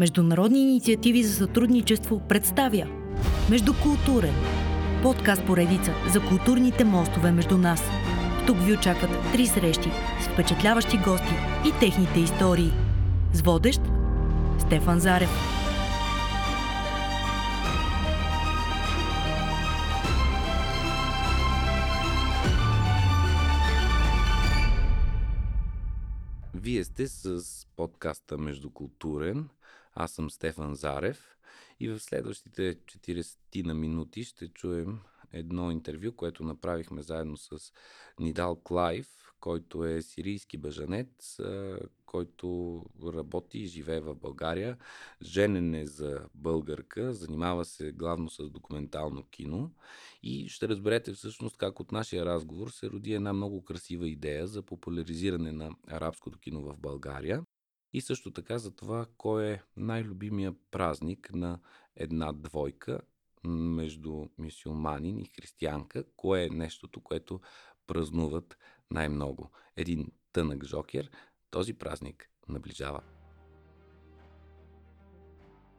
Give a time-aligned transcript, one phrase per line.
[0.00, 2.86] Международни инициативи за сътрудничество представя
[3.50, 4.34] Междукултурен
[5.02, 7.82] подкаст поредица за културните мостове между нас.
[8.46, 9.90] Тук ви очакват три срещи
[10.22, 11.34] с впечатляващи гости
[11.68, 12.72] и техните истории.
[13.32, 13.80] С водещ
[14.58, 15.30] Стефан Зарев.
[26.54, 29.48] Вие сте с подкаста Междукултурен.
[29.94, 31.36] Аз съм Стефан Зарев
[31.80, 35.00] и в следващите 40 на минути ще чуем
[35.32, 37.72] едно интервю, което направихме заедно с
[38.20, 39.08] Нидал Клайв,
[39.40, 41.38] който е сирийски бъжанец,
[42.06, 44.78] който работи и живее в България.
[45.22, 49.70] Женен е за българка, занимава се главно с документално кино
[50.22, 54.62] и ще разберете всъщност как от нашия разговор се роди една много красива идея за
[54.62, 57.44] популяризиране на арабското кино в България.
[57.92, 61.58] И също така за това, кой е най-любимия празник на
[61.96, 63.00] една двойка
[63.44, 67.40] между мюсюлманин и християнка, кое е нещото, което
[67.86, 68.58] празнуват
[68.90, 69.50] най-много.
[69.76, 71.10] Един тънък жокер,
[71.50, 73.00] този празник наближава.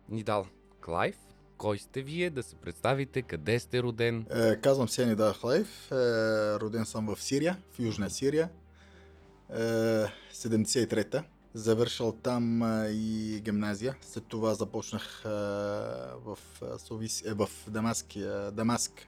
[0.09, 0.47] Нидал
[0.85, 1.17] Клайв,
[1.57, 4.25] кой сте вие, да се представите, къде сте роден?
[4.29, 5.95] Е, казвам се Нидал Клайв, е,
[6.59, 8.49] роден съм в Сирия, в Южна Сирия,
[9.49, 9.55] е,
[10.33, 11.23] 73-та.
[11.53, 13.95] Завършил там и гимназия.
[14.02, 16.38] След това започнах в,
[16.77, 18.05] Совис, е, в Дамаск,
[18.52, 19.07] Дамаск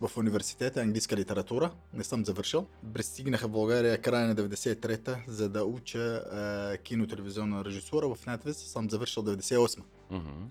[0.00, 1.70] в университета английска литература.
[1.94, 2.66] Не съм завършил.
[2.94, 8.56] Пристигнах в България края на 93-та, за да уча а, кино-телевизионна режисура в надвис.
[8.56, 10.48] Съм завършил 98 Mm-hmm.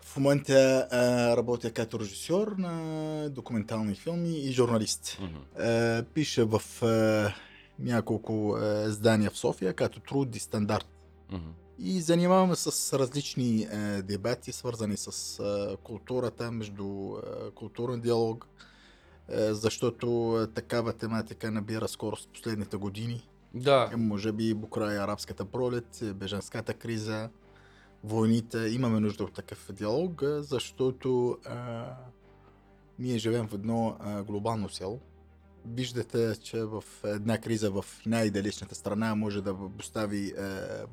[0.00, 5.04] В момента а, работя като режисьор на документални филми и журналист.
[5.04, 6.00] Mm-hmm.
[6.00, 7.34] А, пиша в а,
[7.78, 10.86] няколко е, издания в София, като труд и стандарт.
[11.32, 11.52] Mm-hmm.
[11.78, 18.48] И занимаваме с различни е, дебати, свързани с е, културата, между е, културен диалог,
[19.28, 23.28] е, защото е, такава тематика набира скорост в последните години.
[23.54, 23.90] Да.
[23.92, 27.30] Е, може би покрай арабската пролет, е, бежанската криза,
[28.04, 28.58] войните.
[28.58, 31.52] Имаме нужда от такъв диалог, е, защото е,
[32.98, 35.00] ние живеем в едно е, глобално село.
[35.66, 40.32] Виждате, че в една криза в най-далечната страна може да постави е,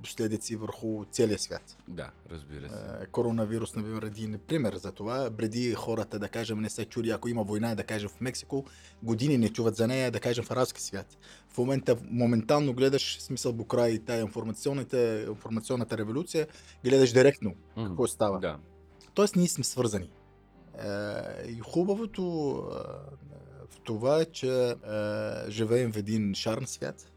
[0.03, 1.77] последици върху целия свят.
[1.87, 2.75] Да, разбира се.
[3.03, 5.31] Е, коронавирус, например, един пример за това.
[5.37, 8.65] Преди хората, да кажем, не се чули, ако има война, да кажем в Мексико,
[9.03, 11.17] години не чуват за нея, да кажем в арабски свят.
[11.49, 16.47] В момента, моментално гледаш, в смисъл покрай тая информационната, информационната революция,
[16.85, 17.87] гледаш директно Мгм.
[17.87, 18.39] какво става.
[18.39, 18.57] Да.
[19.13, 20.11] Тоест ние сме свързани.
[20.79, 22.23] Е, и хубавото
[22.71, 23.30] е,
[23.83, 24.75] това е, че е,
[25.49, 27.11] живеем в един шарен свят.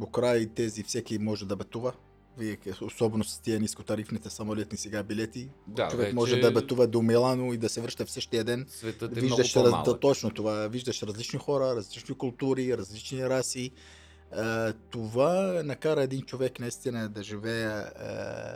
[0.00, 1.92] Покрай тези всеки може да пътува.
[2.38, 5.48] Вие, особено с тия нискотарифните самолетни сега билети.
[5.66, 8.66] Да, човек вече може да пътува до Милано и да се връща в същия ден.
[8.68, 10.68] Светът е Виждаш много раз, да, точно това.
[10.68, 13.70] Виждаш различни хора, различни култури, различни раси.
[14.36, 17.84] Е, това накара един човек наистина да живее е,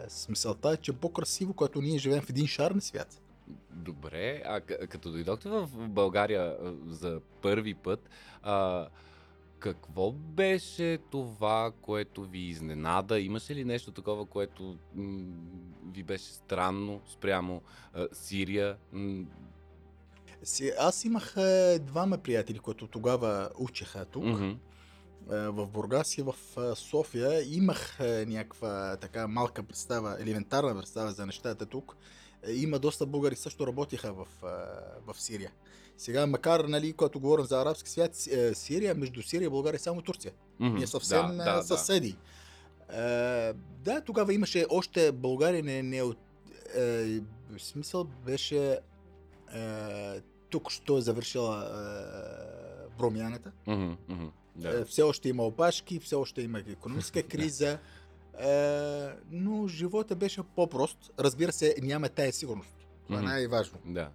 [0.08, 3.21] с мисълта, че е по-красиво, когато ние живеем в един шарен свят.
[3.70, 8.08] Добре, а като дойдохте в България за първи път,
[8.42, 8.88] а,
[9.58, 13.20] какво беше това, което ви изненада?
[13.20, 15.24] Имаше ли нещо такова, което м-
[15.92, 17.62] ви беше странно спрямо
[17.94, 18.76] а, Сирия?
[18.92, 19.24] М-
[20.78, 24.24] аз имах е, двама приятели, които тогава учеха тук.
[25.32, 31.26] Е, в Бургас и в е, София имах някаква така малка представа, елементарна представа за
[31.26, 31.96] нещата тук.
[32.46, 34.46] Е, Има доста българи също работиха в, е,
[35.06, 35.52] в Сирия.
[35.98, 39.80] Сега, макар, нали, когато говорим за арабски свят, е, Сирия, между Сирия и България е
[39.80, 40.32] само Турция.
[40.60, 40.76] Мгм.
[40.76, 41.62] Ние съвсем да, да, да, да.
[41.62, 42.16] съседи.
[42.92, 43.52] Е,
[43.84, 46.18] да, тогава имаше още България не, не от...
[46.76, 47.20] Е,
[47.58, 48.78] смисъл беше
[49.54, 50.20] е,
[50.50, 53.52] тук, що е завършила е, промяната.
[53.66, 53.92] Мгм.
[54.10, 54.84] Е, Да.
[54.84, 57.78] Все още има опашки, все още има економическа криза,
[58.40, 60.98] е, но живота беше по-прост.
[61.18, 62.76] Разбира се, няма тая сигурност.
[63.06, 63.30] Това е Мгм.
[63.30, 63.78] най-важно.
[63.84, 64.08] Да.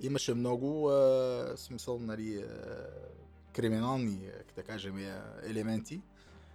[0.00, 0.96] Имаше много е,
[1.56, 2.44] смисъл, нали, е,
[3.52, 6.00] криминални, е, да кажем, е, елементи.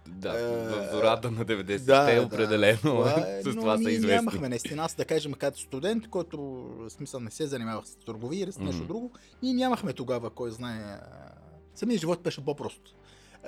[0.06, 4.14] Да, в зората на 90-те да, да, определено това е, с това са известни.
[4.16, 4.82] нямахме наистина.
[4.82, 8.58] Аз да кажем като студент, който в смисъл не се занимавах с търговия или с
[8.58, 8.86] нещо Мгм.
[8.86, 9.12] друго,
[9.42, 11.00] ние нямахме тогава, кой знае.
[11.74, 12.80] Самият живот беше по-прост.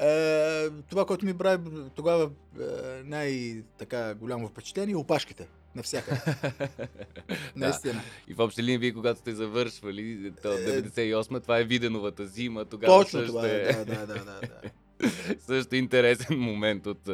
[0.00, 2.62] Е, това, което ми прави тогава е,
[3.04, 5.48] най-така голямо впечатление е опашките.
[5.74, 6.20] Навсякъде.
[7.28, 7.38] да.
[7.56, 8.02] Наистина.
[8.28, 12.64] И в общи линии, вие когато сте завършвали, то Е, 98 това е Виденовата зима,
[12.64, 13.50] тогава Точно също това е.
[13.50, 13.72] е.
[13.72, 14.70] Да, да, да, да, да.
[15.38, 17.08] Също интересен момент от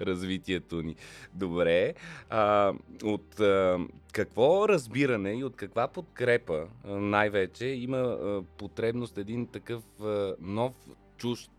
[0.00, 0.96] развитието ни.
[1.34, 1.94] Добре.
[2.30, 2.72] А,
[3.02, 3.78] от а,
[4.12, 10.72] какво разбиране и от каква подкрепа най-вече има а, потребност един такъв а, нов
[11.16, 11.50] чужд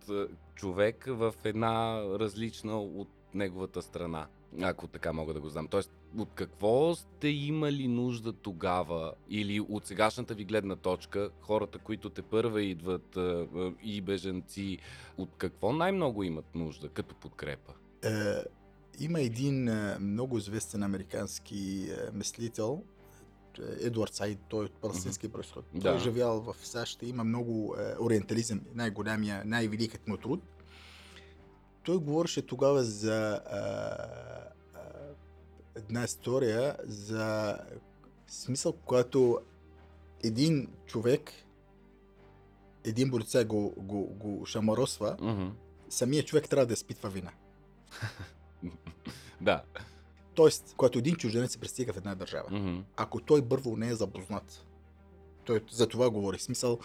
[0.59, 4.27] човек в една различна от неговата страна?
[4.61, 5.67] Ако така мога да го знам.
[5.67, 12.09] Тоест, от какво сте имали нужда тогава или от сегашната ви гледна точка, хората, които
[12.09, 13.17] те първа идват
[13.83, 14.77] и бежанци,
[15.17, 17.73] от какво най-много имат нужда като подкрепа?
[18.03, 18.09] Е,
[18.99, 19.69] има един
[19.99, 22.83] много известен американски мислител,
[23.79, 25.31] Едуард Сайд, той е от палестински mm-hmm.
[25.31, 25.65] происход.
[25.73, 25.81] Да.
[25.81, 30.43] Той е живял в САЩ, има много е, ориентализъм, най-голямия, най-великият му труд.
[31.83, 33.59] Той говореше тогава за е,
[34.77, 34.81] е,
[35.75, 37.57] една история за
[38.27, 39.39] смисъл, когато
[40.23, 41.31] един човек,
[42.83, 45.51] един полицай го, го, го шамаросва, Mm-hmm.
[45.89, 47.31] самият човек трябва да изпитва вина.
[49.41, 49.63] Да.
[50.39, 52.81] Тоест, когато един чужденец се пристига в една държава, Mm-hmm.
[52.97, 54.65] ако той първо не е запознат,
[55.45, 56.39] той за това говори.
[56.39, 56.79] Смисъл,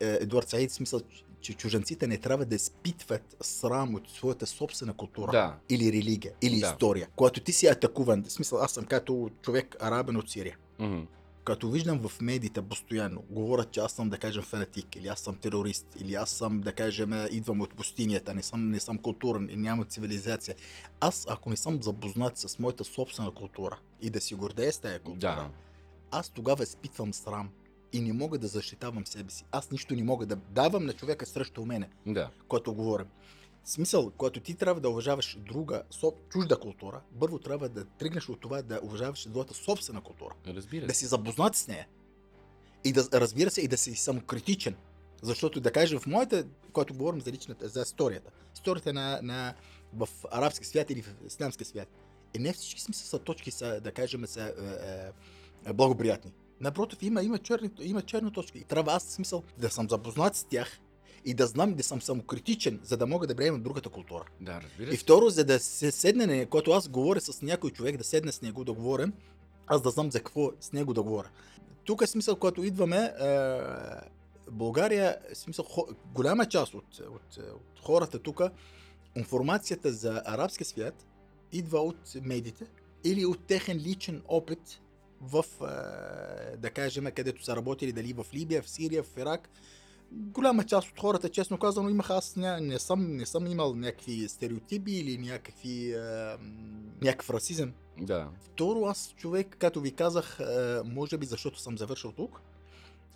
[0.00, 1.00] е, Едуард Саид, смисъл,
[1.40, 5.30] че чужденците не трябва да изпитват срам от своята собствена култура.
[5.30, 5.56] Да.
[5.68, 6.66] Или религия, или Да.
[6.66, 7.08] история.
[7.16, 10.56] Когато ти си атакуван, смисъл, аз съм като човек арабен от Сирия.
[10.80, 11.06] Mm-hmm.
[11.44, 15.36] Като виждам в медиите постоянно, говорят, че аз съм, да кажем, фанатик, или аз съм
[15.36, 19.56] терорист, или аз съм, да кажем, идвам от пустинята, не съм, не съм културен и
[19.56, 20.54] нямам цивилизация.
[21.00, 24.98] Аз, ако не съм запознат с моята собствена култура и да си гордея с тази
[24.98, 25.50] култура, Да.
[26.10, 27.48] аз тогава изпитвам срам
[27.92, 29.44] и не мога да защитавам себе си.
[29.52, 32.30] Аз нищо не мога да давам на човека срещу мене, Да.
[32.48, 33.06] който говорим.
[33.64, 38.28] В смисъл, когато ти трябва да уважаваш друга, соб, чужда култура, първо трябва да тръгнеш
[38.28, 40.34] от това да уважаваш твоята собствена култура.
[40.46, 40.98] Разбира Да се.
[41.00, 41.88] си запознат с нея.
[42.84, 44.76] И да, разбира се, и да си самокритичен.
[45.22, 49.54] Защото да кажем в моята, когато говорим за личната, за историята, историята на, на
[49.92, 51.88] в арабски свят или в ислямски свят,
[52.34, 54.54] и не всички смисъл са точки са, да кажем, са
[55.64, 56.32] е, е, благоприятни.
[56.60, 58.58] Напротив, има, има, черни, има черни точки.
[58.58, 60.80] И трябва аз смисъл да съм запознат с тях
[61.24, 64.24] и да знам да съм самокритичен, за да мога да приемам другата култура.
[64.40, 65.02] Да, разбира И се.
[65.02, 68.64] второ, за да се седне, когато аз говоря с някой човек, да седне с него
[68.64, 69.12] да говоря,
[69.66, 71.28] аз да знам за какво с него да говоря.
[71.84, 73.60] Тук е смисъл, когато идваме, е,
[74.50, 78.40] България, е смисъл, хо, голяма част от, от, от хората тук,
[79.16, 81.06] информацията за арабския свят
[81.52, 82.66] идва от медиите
[83.04, 84.80] или от техен личен опит
[85.20, 89.48] в, е, да кажем, където са работили, дали в Либия, в Сирия, в Ирак.
[90.12, 94.28] Голяма част от хората, честно казано, имах аз не, не, съм, не съм имал някакви
[94.28, 95.94] стереотипи или някакви,
[96.40, 96.48] м,
[97.02, 97.72] някакъв расизъм.
[98.00, 98.28] Да.
[98.40, 102.40] Второ, аз човек, като ви казах, е, може би защото съм завършил тук,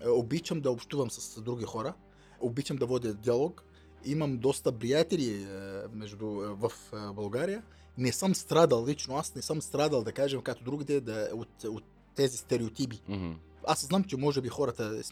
[0.00, 1.94] е, обичам да общувам с други хора,
[2.40, 3.64] обичам да водя диалог,
[4.05, 5.46] имам доста приятели е,
[5.93, 7.62] между, е, в е, България.
[7.99, 11.84] Не съм страдал лично, аз не съм страдал, да кажем, като другите, да, от, от
[12.14, 12.96] тези стереотипи.
[12.96, 13.34] Mm-hmm.
[13.70, 15.03] Аз знам, че може би хората,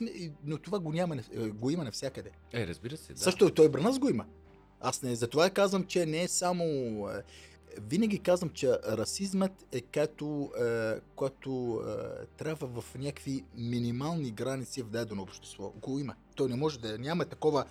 [0.44, 2.30] но това го, няма, е, го има навсякъде.
[2.52, 3.12] Е, разбира се.
[3.12, 3.18] Да.
[3.18, 4.24] Също и той при нас го има.
[4.80, 6.64] Аз не, затова казвам, че не е само...
[7.08, 7.22] е,
[7.88, 14.90] Винаги казвам, че расизмът е като, е, като е, трябва в някакви минимални граници в
[14.90, 15.72] дадено общество.
[15.82, 16.14] Го има.
[16.34, 17.64] Той не може да няма такова е,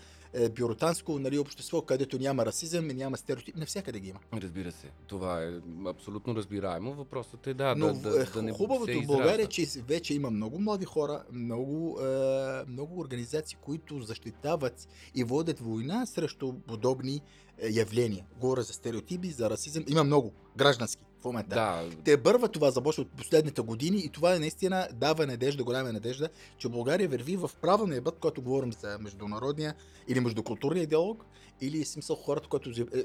[0.50, 3.56] бюротанско нали, общество, където няма расизъм и няма стереотип.
[3.56, 4.20] Навсякъде ги има.
[4.34, 4.88] Разбира се.
[5.08, 5.52] Това е
[5.88, 6.94] абсолютно разбираемо.
[6.94, 10.14] Въпросът е да, Но да, да, е, да не хубавото в България е, че вече
[10.14, 17.16] има много млади хора, много, е, много организации, които защитават и водят война срещу подобни
[17.16, 17.22] е,
[17.70, 18.26] явления.
[18.40, 19.84] Говоря за стереотипи, за расизъм.
[19.88, 21.56] Има много граждански в момента.
[21.56, 25.94] Да, Те бърва това започва от последните години и това е наистина дава надежда, голяма
[25.94, 29.76] надежда, че България върви в правилния път, когато говорим за международния
[30.08, 31.26] или междукултурния диалог,
[31.62, 32.70] или смисъл хората, които...
[32.70, 33.04] е,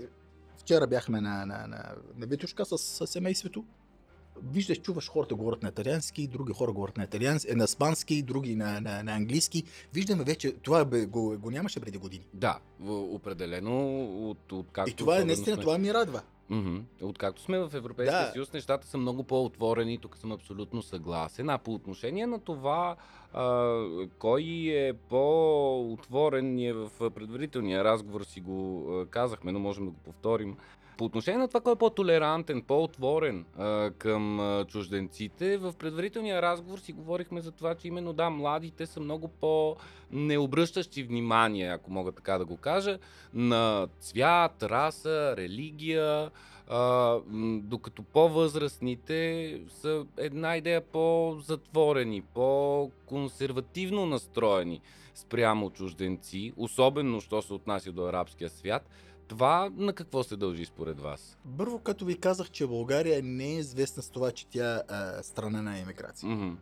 [0.59, 3.65] Вчера бяхме на, на, на, на Витушка с, с семейството.
[4.45, 8.81] Виждаш, чуваш хората говорят на италиански, други хора говорят на италиански, на испански, други на,
[8.81, 9.63] на, на английски.
[9.95, 12.27] Виждаме вече, това бе, го, го нямаше преди години.
[12.35, 12.59] да,
[13.11, 16.23] определено от, от както и това е наистина, сме- това ми радва.
[16.51, 16.77] Мгм.
[17.03, 18.33] Откакто сме в Европейския Да.
[18.33, 21.51] съюз, нещата са много по-отворени, тук съм абсолютно съгласен.
[21.51, 22.97] А по отношение на това,
[23.33, 23.75] а,
[24.19, 28.59] кой е по-отворен, ние в предварителния разговор си го
[28.93, 30.57] а, казахме, но можем да го повторим.
[31.01, 36.79] По отношение на това, кой е по-толерантен, по-отворен а, към а, чужденците, в предварителния разговор
[36.79, 42.39] си говорихме за това, че именно да, младите са много по-необръщащи внимание, ако мога така
[42.39, 42.99] да го кажа,
[43.35, 46.31] на цвят, раса, религия,
[46.69, 47.17] а,
[47.63, 54.81] докато по-възрастните са една идея по-затворени, по-консервативно настроени
[55.15, 58.91] спрямо чужденци, особено що се отнася до арабския свят.
[59.31, 61.39] Това на какво се дължи според вас?
[61.59, 65.63] Първо, като ви казах, че България не е известна с това, че тя е страна
[65.63, 66.29] на емиграция.
[66.29, 66.55] Мгм.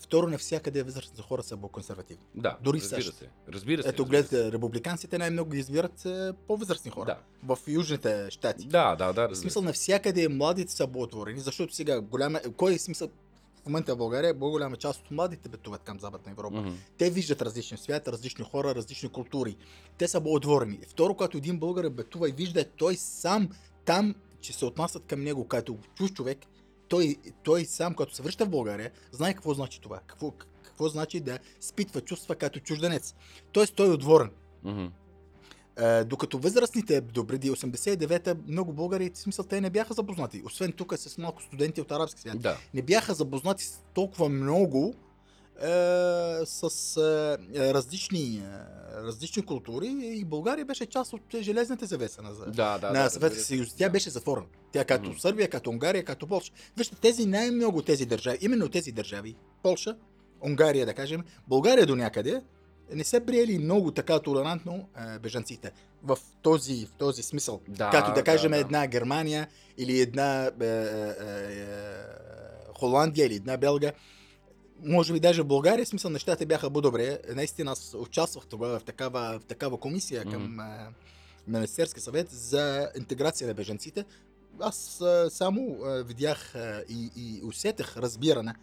[0.00, 2.24] Второ, навсякъде възрастните хора са по-консервативни.
[2.34, 3.18] Да, Дори разбира САЩ.
[3.18, 3.28] се.
[3.48, 3.88] Разбира се.
[3.88, 7.16] Ето, гледате, републиканците най-много избират е, по-възрастни хора.
[7.44, 7.56] Да.
[7.56, 8.66] В южните щати.
[8.66, 9.28] Да, да, да.
[9.28, 12.40] В смисъл навсякъде младите са по-отворени, защото сега голяма...
[12.56, 13.08] Кой е смисъл?
[13.64, 16.60] В момента в България по-голяма част от младите пътуват към Западна Европа.
[16.60, 16.70] Мгм.
[16.98, 19.56] Те виждат различни свят, различни хора, различни култури.
[19.98, 20.78] Те са по-отворени.
[20.88, 23.48] Второ, когато един българ пътува и вижда той сам
[23.84, 26.38] там, че се отнасят към него като чуж човек,
[26.88, 30.00] той, той сам, като се връща в България, знае какво значи това.
[30.06, 30.30] Какво,
[30.62, 33.14] какво значи да спитва чувства като чужденец.
[33.52, 34.30] Тоест той е отворен.
[34.64, 34.86] Мгм.
[35.78, 40.42] Е, докато възрастните до преди 89-та много българи, в смисъл, те не бяха запознати.
[40.44, 42.40] Освен тук с малко студенти от арабски свят.
[42.40, 42.56] Да.
[42.74, 43.64] Не бяха запознати
[43.94, 44.94] толкова много
[45.60, 45.66] е,
[46.44, 46.96] с
[47.54, 48.42] е, различни, е,
[49.02, 53.40] различни култури и България беше част от железната завеса на, Да, да, на да, Съветския
[53.42, 53.46] се.
[53.46, 53.74] съюз.
[53.74, 53.90] Тя Да.
[53.90, 54.46] беше затворена.
[54.72, 55.18] Тя като Мгм.
[55.18, 56.52] Сърбия, като Унгария, като Польша.
[56.76, 59.96] Вижте, тези най-много тези държави, именно тези държави, Полша,
[60.42, 62.42] Унгария, да кажем, България до някъде,
[62.92, 65.72] не са приели много така толерантно е, бежанците.
[66.02, 67.60] В този, в този смисъл.
[67.68, 68.58] Да, Като да кажем да.
[68.58, 69.48] една Германия
[69.78, 71.74] или една е, е, е,
[72.78, 73.92] Холандия или една Белга.
[74.84, 77.18] Може би даже в България, смисъл нещата бяха по-добре.
[77.34, 80.64] Наистина аз участвах тогава в такава, в такава комисия към е,
[81.46, 84.04] Министерски съвет за интеграция на бежанците.
[84.60, 88.54] Аз е, само е, видях е, и, и усетах разбиране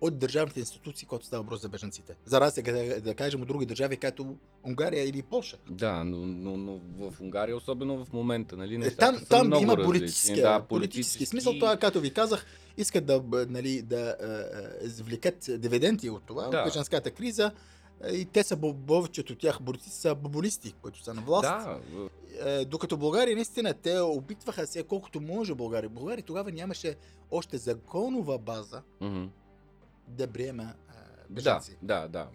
[0.00, 2.14] от държавните институции, когато става въпрос за бежанците.
[2.24, 5.56] За разлика да, да кажем от други държави, като Унгария или Полша.
[5.70, 8.74] Да, но, но, но в Унгария, особено в момента, нали?
[8.74, 11.52] Е, Нещата там са там много има политически, да, политически смисъл.
[11.52, 12.46] Това, както ви казах,
[12.76, 16.58] искат да, нали, да е, е, извлекат дивиденти от това, Да.
[16.58, 17.50] от бежанската криза.
[18.04, 21.42] Е, И те са, повечето от тях борци са популисти, които са на власт.
[21.42, 21.78] Да,
[22.44, 25.90] Е, докато България, наистина, те опитваха се колкото може България.
[25.90, 26.96] България тогава нямаше
[27.30, 29.24] още законова база мгм.
[30.08, 31.76] Да приема е, да, бежанци.
[31.82, 32.28] да, да.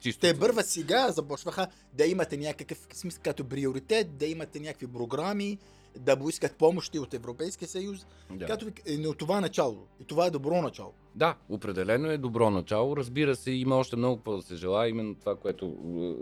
[0.00, 0.20] Чисто.
[0.20, 5.58] Те първа сега започваха да имате някакъв смисъл като приоритет, да имате някакви програми,
[5.98, 8.06] да поискат помощи от Европейския съюз.
[8.30, 8.46] Да.
[8.46, 9.86] Като е, но това е начало.
[10.00, 10.92] И това е добро начало.
[11.14, 12.96] Да, определено е добро начало.
[12.96, 14.90] Разбира се, има още много какво да се желая.
[14.90, 15.66] Именно това, което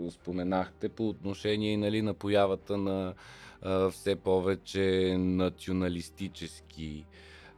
[0.07, 3.13] е, споменахте по отношение нали, на появата на
[3.61, 7.05] а, все повече националистически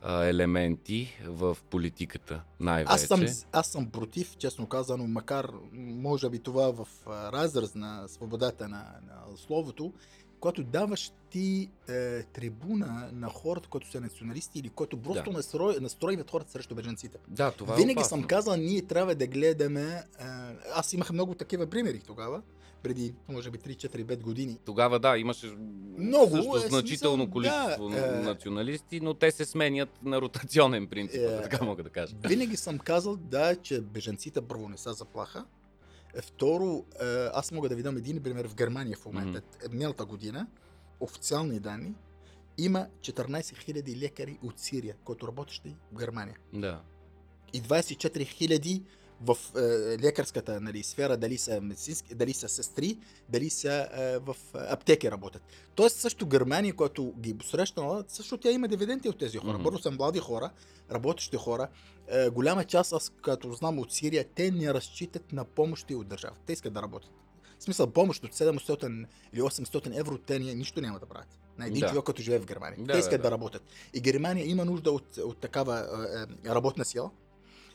[0.03, 2.93] а, елементи в политиката най-вече.
[2.93, 8.67] Аз съм, аз съм против, честно казано, макар може би това в разраз на свободата
[8.69, 9.93] на, на словото,
[10.39, 15.37] когато даваш ти е, трибуна на хората, които са националисти или които просто Да.
[15.37, 17.17] настрой, настройват хората срещу бежанците.
[17.27, 18.17] Да, това Винаги е опасно.
[18.17, 20.03] съм казал, ние трябва да гледаме.
[20.19, 22.41] А, аз имах много такива примери тогава,
[22.83, 24.57] преди, може би, 3-4-5 години.
[24.65, 25.47] Тогава да, имаше
[25.97, 28.21] Много, също е, значително смисъл, количество да, е.
[28.21, 31.41] националисти, но те се сменят на ротационен принцип, Е.
[31.41, 32.15] така мога да кажа.
[32.27, 35.45] Винаги съм казал, да, че бежанците първо не са заплаха.
[36.15, 39.41] Е, Второ, е, аз мога да ви дам един пример в Германия в момента.
[39.71, 40.47] Миналата година,
[40.99, 41.93] официални данни,
[42.57, 46.37] има 14 000 лекари от Сирия, които работещи в Германия.
[46.53, 46.81] Да.
[47.53, 48.83] и 24 хиляди
[49.25, 49.59] в е,
[49.99, 52.97] лекарската нали, сфера, дали са медицински, дали са сестри,
[53.29, 55.41] дали са е, в аптеки работят.
[55.75, 59.53] Тоест също Германия, която ги посрещнала, също тя има дивиденти от тези хора.
[59.53, 59.63] Мгм.
[59.63, 60.49] Първо са млади хора,
[60.91, 61.67] работещи хора.
[62.07, 66.41] Е, голяма част, аз като знам от Сирия, те не разчитат на помощи от държавата.
[66.45, 67.11] Те искат да работят.
[67.59, 71.39] В смисъл, помощ от 700 или 800 евро, те ни- нищо няма да правят.
[71.57, 71.89] На един Да.
[71.89, 72.77] човек, който живее в Германия.
[72.85, 73.31] Да, те искат да, да, да.
[73.31, 73.63] работят.
[73.93, 77.11] И Германия има нужда от, от такава е, е, работна сила.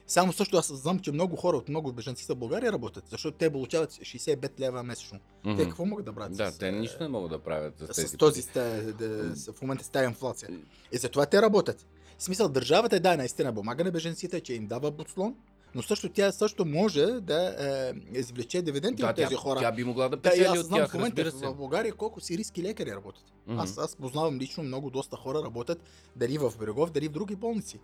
[0.08, 3.52] Само също аз знам, че много хора от много бежанци в България работят, защото те
[3.52, 5.18] получават 65 лева месечно.
[5.44, 5.56] Мгм.
[5.56, 6.36] Те какво могат да правят?
[6.36, 9.36] Да, с, те е, нищо не могат да правят с, тези с този, ста, да,
[9.36, 10.48] с, в момента с тази инфлация.
[10.92, 11.86] И затова те работят.
[12.18, 15.34] В смисъл, държавата да, наистина помага на беженците, че им дава подслон,
[15.74, 19.60] но също тя също може да е, извлече дивиденти Да, от тези тя, хора.
[19.60, 22.20] тя би могла да Да, печели аз от знам тях, в момента в България колко
[22.20, 23.24] сирийски лекари работят.
[23.46, 23.60] Мгм.
[23.60, 25.82] Аз, аз познавам лично много доста хора работят
[26.16, 27.80] дали в Брегов, дали в други болници.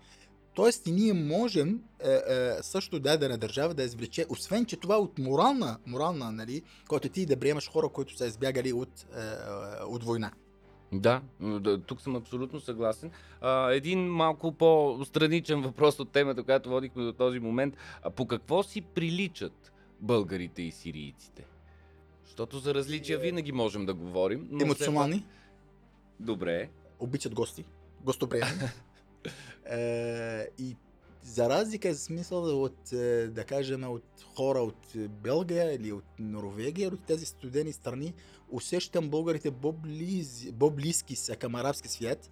[0.55, 5.19] Тоест ние можем е, е, също да дадена държава да извлече, освен че това от
[5.19, 10.05] морална, морална нали, който ти да приемаш хора, които са избягали от, е, е, от
[10.05, 10.33] война.
[10.93, 11.23] Да,
[11.87, 13.11] тук съм абсолютно съгласен.
[13.71, 17.77] Един малко по-страничен въпрос от темата, която водихме до този момент.
[18.17, 21.47] По какво си приличат българите и сирийците?
[22.25, 24.49] Защото за различия винаги можем да говорим.
[24.51, 25.29] но все Емоционални, пак-
[26.21, 26.69] Добре.
[26.99, 27.65] обичат гости,
[28.05, 28.69] гостоприемни.
[30.59, 30.77] и
[31.25, 34.05] за разлика, в смисъл от, е, да кажем, от
[34.37, 38.15] хора от Белгия или от Норвегия, от тези студени страни,
[38.51, 42.31] усещам българите по-близ, по-близки са към арабски свят,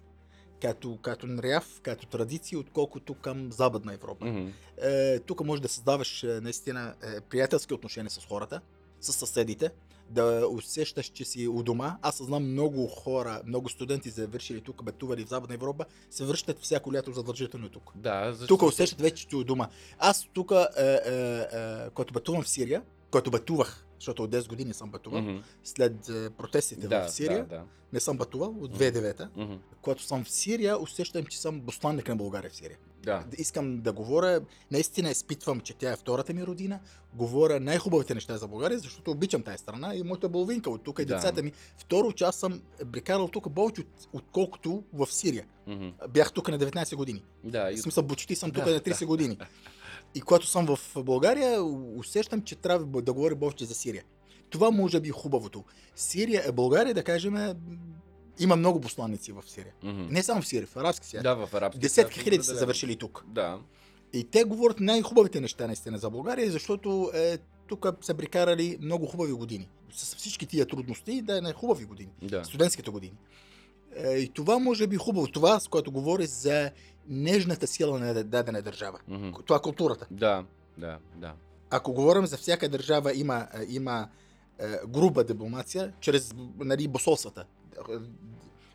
[0.61, 4.25] като, като нряв, като традиции, отколкото към Западна Европа.
[4.25, 4.47] Мгм.
[4.81, 8.61] Е, тук може да създаваш е, наистина е, приятелски отношения с хората,
[9.01, 9.69] с съседите,
[10.13, 11.97] да усещаш, че си у дома.
[12.01, 16.93] Аз знам много хора, много студенти завършили тук, пътували в Западна Европа, се връщат всяко
[16.93, 17.91] лято задължително тук.
[17.95, 18.47] Да, защото...
[18.47, 19.67] Тук усещат вече, че у дома.
[19.99, 22.81] Аз тук, е, е, е, когато пътувам в Сирия,
[23.13, 25.37] който пътувах, защото от 10 години съм пътувал, Мгм.
[25.63, 27.63] след е, протестите Да, в Сирия, да, да.
[27.93, 29.53] не съм пътувал от 2009 Мгм.
[29.81, 32.77] Когато съм в Сирия, усещам, че съм посланник на България в Сирия.
[33.03, 33.19] Да.
[33.21, 34.41] Да Искам да говоря,
[34.71, 36.79] наистина изпитвам, че тя е втората ми родина,
[37.13, 41.05] говоря най-хубавите неща за България, защото обичам тази страна и моята половинка от тук и
[41.05, 41.15] Да.
[41.15, 41.51] децата ми.
[41.77, 45.45] Второ, че аз съм прекарал тук повече от, отколкото в Сирия.
[45.67, 45.87] Мгм.
[46.09, 47.23] Бях тук на 19 години.
[47.43, 49.37] Да, и В смисъл, почти съм тук Да, на 30 години.
[50.15, 51.63] И когато съм в България,
[51.97, 54.03] усещам, че трябва да говоря повече за Сирия.
[54.49, 55.63] Това може би е хубавото.
[55.95, 57.55] Сирия, е България, да кажем,
[58.39, 59.73] има много посланици в Сирия.
[59.83, 60.07] Мгм.
[60.09, 61.23] Не само в Сирия, в арабски свят.
[61.23, 63.25] Да, в арабски Десетки хиляди са завършили тук.
[63.27, 63.59] Да.
[64.13, 69.31] И те говорят най-хубавите неща наистина за България, защото е, тук са прекарали много хубави
[69.31, 69.69] години.
[69.91, 72.11] С всички тия трудности, да е най-хубави години.
[72.21, 72.45] Да.
[72.45, 73.17] Студентските години.
[73.95, 75.27] Е, и това може би хубаво.
[75.27, 76.71] Това, с което говори за
[77.09, 78.99] нежната сила на дадена държава.
[79.07, 79.29] Мгм.
[79.45, 80.07] Това е културата.
[80.11, 80.45] Да,
[80.77, 81.33] да, да.
[81.69, 84.07] Ако говорим за всяка държава, има, е, има
[84.59, 87.45] е, груба дипломация, чрез нали, посолствата.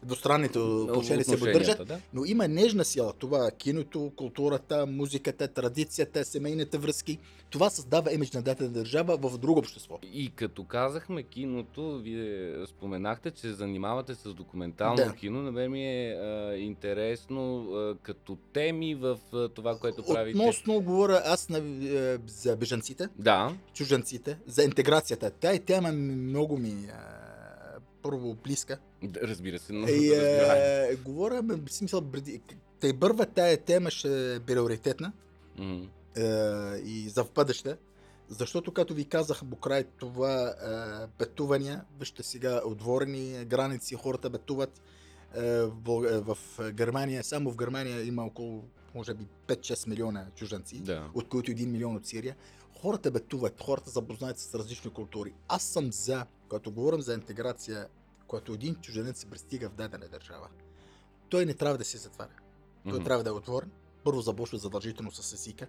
[0.03, 2.01] Двустранните отношения се поддържат, да.
[2.15, 3.13] но има нежна сила.
[3.19, 7.19] Това киното, културата, музиката, традицията, семейните връзки.
[7.51, 9.99] Това създава имидж на дадена държава в друго общество.
[10.13, 15.15] И като казахме киното, вие споменахте, че се занимавате с документално Да.
[15.15, 15.43] кино.
[15.43, 20.39] На мен ми е а, интересно а, като теми в а, това, което правите.
[20.39, 25.31] Относно говоря аз на, е, за бежанците, Да, чужденците, за интеграцията.
[25.31, 26.93] Тая тема много ми е,
[28.03, 28.79] първо близка.
[29.17, 30.93] разбира се, но И разбираем.
[30.93, 32.41] е, говоря, в смисъл, преди,
[32.81, 35.13] тъй бърва тая тема ще е приоритетна
[35.59, 35.83] Мгм.
[36.17, 36.23] е,
[36.77, 37.77] и за в бъдеще.
[38.31, 40.55] Защото, като ви казах, покрай това е,
[41.09, 44.81] пътувания, вижте сега отворени граници, хората пътуват
[45.35, 46.39] е, в, е, в
[46.73, 47.25] Германия.
[47.25, 51.11] Само в Германия има около, може би, 5-6 милиона чужденци, Да.
[51.15, 52.37] от които 1 милион от Сирия.
[52.81, 55.35] Хората пътуват, хората запознават с различни култури.
[55.49, 57.87] Аз съм за, когато говорим за интеграция,
[58.27, 60.49] когато един чужденец се пристига в дадена държава,
[61.29, 62.37] той не трябва да се затваря.
[62.85, 63.05] Той Мгм.
[63.05, 63.71] трябва да е отворен.
[64.05, 65.67] Първо започва задължително с езика,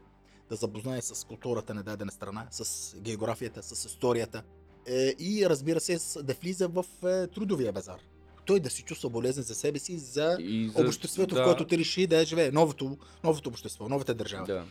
[0.49, 4.43] да запознае с културата на дадена страна, с географията, с историята
[4.85, 7.99] е, и разбира се да влиза в е, трудовия базар.
[8.45, 11.67] Той да се чувства болезнен за себе си, за И за- обществото, да, в което
[11.67, 14.45] ти реши да живее, новото, новото общество, новата държава.
[14.45, 14.65] Да.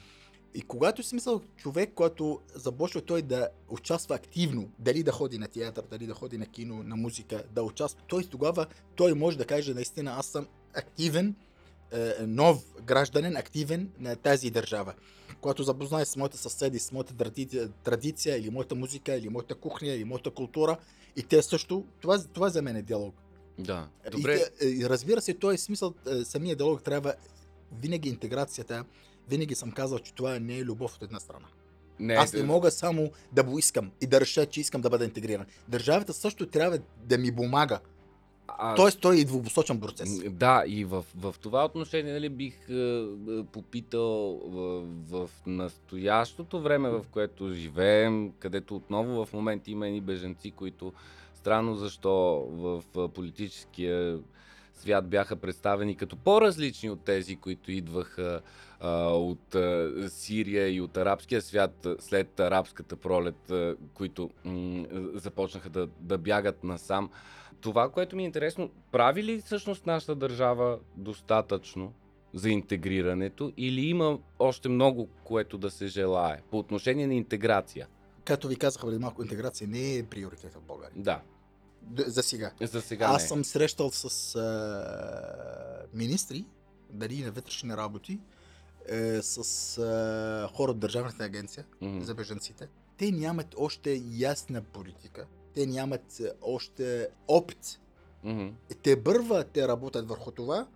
[0.55, 5.49] И когато си мисъл човек, който започва той да участва активно, дали да ходи на
[5.49, 9.47] театър, дали да ходи на кино, на музика, да участва, той тогава той може да
[9.47, 11.35] каже наистина аз съм активен,
[11.93, 14.95] е, нов гражданин, активен на тази държава.
[15.41, 17.15] Когато запознае с моите съседи, с моята
[17.85, 20.77] традиция, или моята музика, или моята кухня, или моята култура,
[21.17, 23.15] и те също, това, това за мен е диалог.
[23.59, 23.89] да.
[24.11, 27.15] Добре, и разбира се, той е смисъл, е, самия диалог трябва
[27.73, 28.85] винаги интеграцията,
[29.31, 31.47] винаги съм казал, че това не е любов от една страна.
[32.01, 34.91] не, Аз не да- мога само да го искам и да реша, че искам да
[34.91, 35.47] бъда интегриран.
[35.69, 37.81] Държавата също трябва да ми помага.
[38.49, 40.31] а, Тоест, той е двупосочен процес.
[40.31, 43.07] Да, и в, в това отношение нали, бих е, е,
[43.53, 50.51] попитал в, в настоящото време, в което живеем, където отново в момента има едни беженци,
[50.51, 50.93] които
[51.35, 52.13] странно защо
[52.51, 54.19] в политическия
[54.75, 58.41] свят бяха представени като по-различни от тези, които идваха
[58.87, 59.57] от
[60.09, 63.53] Сирия и от арабския свят след арабската пролет,
[63.95, 67.11] които м- започнаха да, да бягат насам.
[67.61, 71.93] Това, което ми е интересно, прави ли всъщност нашата държава достатъчно
[72.35, 77.89] за интегрирането или има още много, което да се желае по отношение на интеграция?
[78.25, 80.93] Както ви казах преди малко, интеграция не е приоритет в България.
[80.97, 81.21] Да,
[82.07, 82.51] За сега.
[82.61, 83.29] за сега Аз не.
[83.29, 86.45] съм срещал с а, министри,
[86.91, 88.21] дали на вътрешни работи,
[88.89, 89.39] е, с
[89.79, 92.01] а, хора от Държавната агенция Мгм.
[92.05, 92.69] за бежанците.
[92.97, 95.27] Те нямат още ясна политика.
[95.55, 97.81] Те нямат а, още опит
[98.25, 98.49] Мгм.
[98.83, 100.67] те бърва, те работят върху това.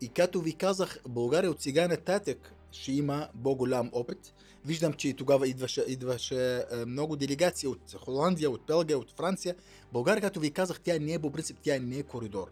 [0.00, 4.34] И като ви казах, България от сега нататък ще има по-голям опит.
[4.64, 9.54] Виждам, че и тогава идваше, идваше е, много делегации от Холандия, от Белгия, от Франция.
[9.92, 12.48] България, като ви казах, тя не е по принцип, тя не е коридор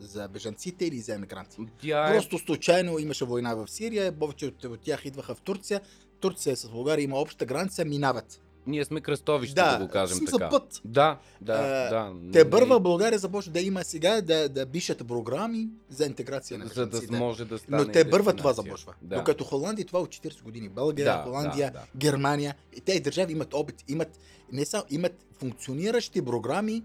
[0.00, 1.56] за бежанците или за емигранти.
[1.82, 2.12] Тя е...
[2.12, 5.80] Просто случайно имаше война в Сирия, повече от, тях идваха в Турция.
[6.20, 8.40] Турция с България има обща граница, минават.
[8.66, 10.50] Ние сме кръстовище, Да, да, го кажем смисъл така.
[10.50, 10.80] път.
[10.84, 12.32] Да, да, А, да.
[12.32, 16.86] Те първа България започва да има сега да, да пишат програми за интеграция на За
[16.86, 18.94] да може да стане Но те първа това започва.
[19.02, 19.16] Да.
[19.16, 20.68] Докато Холандия това е от 40 години.
[20.68, 21.86] България, Да, Холандия, да, да.
[21.96, 22.54] Германия.
[22.76, 24.18] И тези държави имат опит, имат
[24.52, 26.82] не само имат функциониращи програми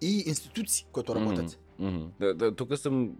[0.00, 1.44] и институции, които работят.
[1.44, 1.54] Мгм.
[2.20, 3.16] Да, да, тук съм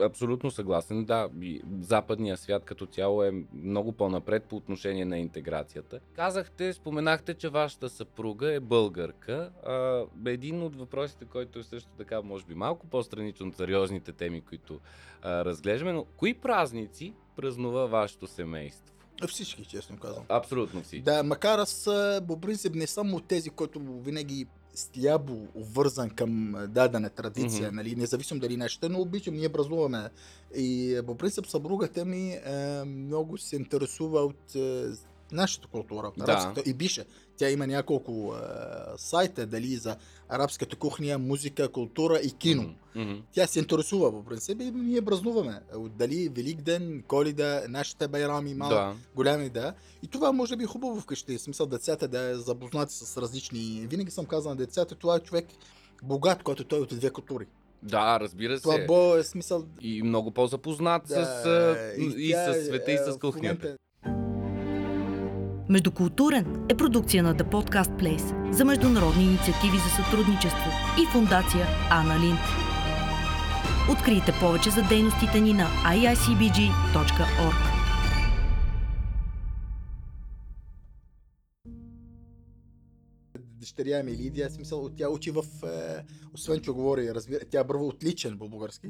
[0.00, 1.04] абсолютно съгласен.
[1.04, 6.00] Да, и западният свят като цяло е много по-напред по отношение на интеграцията.
[6.12, 9.50] Казахте, споменахте, че вашата съпруга е българка.
[9.66, 14.40] А, един от въпросите, който е също така, може би малко по-страничен от сериозните теми,
[14.40, 14.80] които
[15.22, 18.94] а, разглеждаме, но кои празници празнува вашето семейство?
[19.28, 20.24] Всички, честно казвам.
[20.28, 21.02] Абсолютно всички.
[21.02, 21.88] Да, макар аз
[22.28, 27.76] по принцип не съм от тези, които винаги слябо обвързан към дадена традиция, Мгм.
[27.76, 30.08] нали, независимо дали нещо, но обичам, ние празнуваме.
[30.56, 34.92] И по принцип съпругата ми а, много се интересува от а,
[35.32, 36.24] нашата култура, Да.
[36.24, 37.04] арабската, и бише.
[37.36, 38.38] Тя има няколко а,
[38.96, 39.96] сайта, дали за
[40.28, 42.74] арабската кухня, музика, култура и кино.
[42.94, 43.12] Мгм.
[43.32, 45.60] Тя се интересува по принцип и ние празнуваме.
[45.98, 48.94] Дали Великден, Коледа, нашите байрами, малко Да.
[49.14, 49.74] голями, да.
[50.02, 51.38] И това може би е хубаво вкъщи.
[51.38, 53.86] В смисъл децата да е запознати с различни...
[53.90, 55.46] Винаги съм казал на децата, това е човек
[56.02, 57.46] богат, който той е от две култури.
[57.82, 58.62] Да, разбира се.
[58.62, 59.64] Това бо е смисъл...
[59.80, 63.76] И много по-запознат Да, с, а, и, тя с света, и е, с кухнята.
[65.72, 70.70] Междукултурен е продукция на The Podcast Place за международни инициативи за сътрудничество
[71.02, 72.40] и фундация Ана Линд.
[73.92, 77.54] Открийте повече за дейностите ни на iicbg.org.
[83.38, 85.44] Дъщеря ми Лидия, в смисъл, тя учи в...
[85.64, 86.04] Е,
[86.34, 88.88] освен, че говори, разбира, тя бърва отличен по български.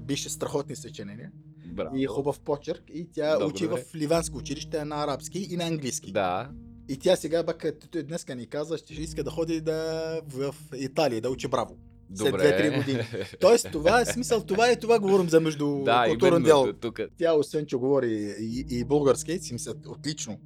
[0.00, 1.32] Беше страхотни съчинения.
[1.76, 1.96] Браво.
[1.96, 2.82] И е хубав почерк.
[2.94, 3.44] И тя Добре.
[3.44, 6.12] учи в ливанско училище на арабски и на английски.
[6.12, 6.50] Да.
[6.88, 7.44] И тя сега,
[7.90, 11.76] той днеска ни каза, ще иска да ходи да, в Италия, да учи браво.
[12.14, 12.72] След Добре.
[12.72, 13.02] 2-3 години.
[13.40, 16.72] Тоест, това е смисъл, това е това говорим за между да, културен дел.
[17.18, 20.38] Тя, освен че говори и, и български, си мисля, отлично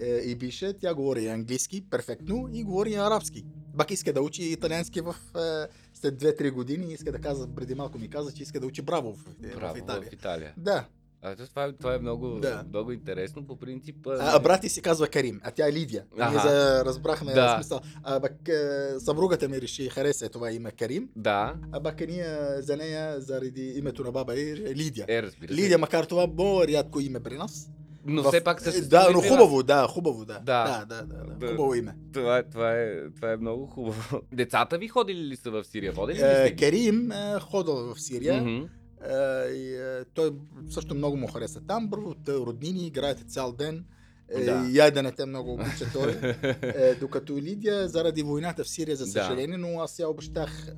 [0.00, 3.44] е, и бише, тя говори английски, перфектно, и говори арабски.
[3.74, 7.98] Бак иска да учи италиански в, е, след 2-3 години, иска да каза, преди малко
[7.98, 10.10] ми каза, че иска да учи браво в, в Браво, Италия.
[10.10, 10.54] в Италия.
[10.56, 10.84] Да,
[11.22, 12.64] А, то това, е, това е много, Да.
[12.68, 13.46] много интересно.
[13.46, 14.06] По принцип.
[14.06, 16.04] а, а брат ти се казва Карим, а тя е Лидия.
[16.16, 16.48] Ние Аха.
[16.48, 17.54] за, разбрахме Да.
[17.54, 17.80] смисъл.
[18.02, 18.54] А, бак, е,
[19.00, 22.26] съпругата ми реши, хареса това име Карим, Да, а бак ние
[22.58, 25.06] за нея, заради името на баба е Лидия.
[25.08, 25.54] е, разбира се.
[25.54, 27.70] Лидия, макар това по-рядко име при нас.
[28.06, 28.88] Но В- все пак е, съществува.
[28.98, 30.32] Да, но хубаво, да, хубаво, да.
[30.34, 30.40] Да.
[30.80, 31.34] Да, да, да, да.
[31.36, 31.46] Да.
[31.48, 31.96] Хубаво име.
[32.12, 34.20] Това, е, това, е, това е много хубаво.
[34.32, 35.92] Децата ви ходили ли са в Сирия?
[35.92, 36.56] Водили ли Е?
[36.56, 38.34] Керим е ходил в Сирия.
[38.34, 39.14] Е,
[39.48, 40.30] е, той
[40.68, 41.90] също много му хареса там.
[41.94, 43.84] От роднини, играете цял ден.
[44.30, 44.66] Е, Да.
[44.70, 46.12] Яденете много обича той.
[46.62, 49.10] Е, докато Лидия, заради войната в Сирия, за Да.
[49.10, 50.68] съжаление, но аз я обещах,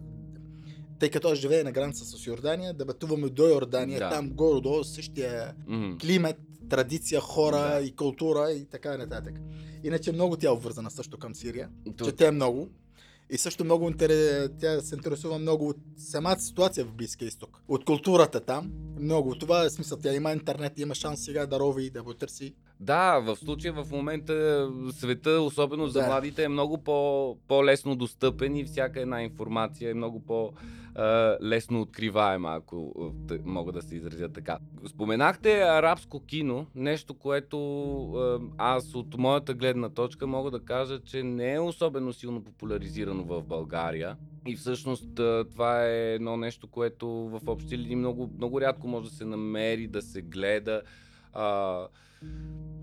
[0.99, 4.11] тъй като аз живея на граница с Йордания, да пътуваме до Йордания, Да.
[4.11, 5.97] там горе-долу същия Мгм.
[5.99, 6.37] климат,
[6.69, 7.81] традиция, хора Да.
[7.81, 9.35] и култура и така нататък.
[9.85, 12.69] Иначе много тя е обвързана също към Сирия, То- че тя е много.
[13.31, 13.93] И също много
[14.61, 17.63] тя се интересува много от самата ситуация в Близкия изток.
[17.69, 18.73] От културата там.
[19.01, 19.35] Много.
[19.35, 19.99] Това е смисъл.
[19.99, 22.55] Тя има интернет, има шанс сега да рови и да го търси.
[22.81, 26.07] Да, в случая в момента света, особено за Да.
[26.07, 32.95] младите, е много по- по-лесно достъпен и всяка една информация е много по-лесно откриваема, ако
[33.29, 34.59] т- мога да се изразя така.
[34.87, 37.59] Споменахте арабско кино, нещо, което
[38.59, 43.43] аз от моята гледна точка мога да кажа, че не е особено силно популяризирано в
[43.43, 44.17] България.
[44.47, 45.09] И всъщност
[45.51, 49.87] това е едно нещо, което в общи линии много, много рядко може да се намери,
[49.87, 50.83] да се гледа.
[51.33, 51.87] А,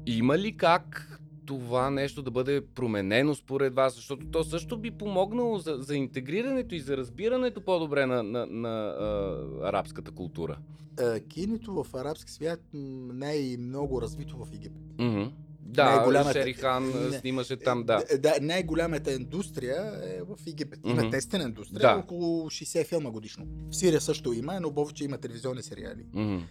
[0.06, 1.12] има ли как
[1.46, 3.96] това нещо да бъде променено според вас?
[3.96, 8.70] Защото то също би помогнало за, за интегрирането и за разбирането по-добре на, на, на
[8.70, 10.58] а, арабската култура.
[11.02, 14.82] Е, киното в арабски свят не е много развито в Египет.
[15.00, 15.24] Мгм.
[15.60, 17.18] Да, Най-голямата- Шерихан не.
[17.20, 18.04] снимаше там, да.
[18.10, 20.80] Е, да най-голямата индустрия е в Египет.
[20.86, 21.10] Има Мгм.
[21.12, 22.00] тестена индустрия, Да.
[22.00, 23.46] около 60 филма годишно.
[23.70, 26.06] В Сирия също има, но повече има телевизионни сериали.
[26.14, 26.44] Мгм.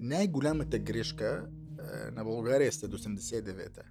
[0.00, 1.46] Най-голямата грешка
[2.12, 3.82] на България след 89-та,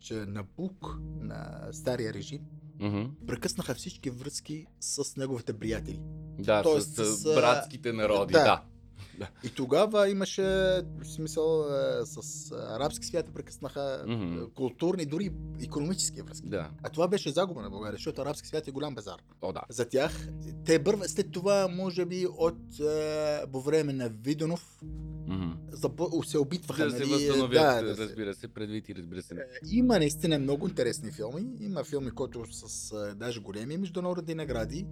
[0.00, 2.40] че Набук на стария режим
[2.80, 3.02] Мгм.
[3.26, 6.00] прекъснаха всички връзки с неговите приятели.
[6.38, 8.44] Да, Тоест с, с, братските народи, да.
[8.44, 8.62] да.
[9.18, 9.28] Да.
[9.44, 12.18] И тогава имаше в смисъл е, с
[12.52, 16.48] арабски свят прекъснаха е, културни, дори економически връзки.
[16.48, 16.70] Да.
[16.82, 19.16] А това беше загуба на България, защото арабски свят е голям базар.
[19.42, 19.60] О, да.
[19.68, 20.28] За тях,
[20.64, 24.78] те бърва, след това, може би, от е, по време на Виденов,
[25.26, 25.50] Мгм.
[25.70, 29.22] запо- се опитваха, Да се нали, възстановят, да, да се- разбира се, предвид и разбира
[29.22, 29.34] се.
[29.34, 31.46] Е, Има наистина много интересни филми.
[31.60, 34.86] Има филми, които с е, даже големи международни награди,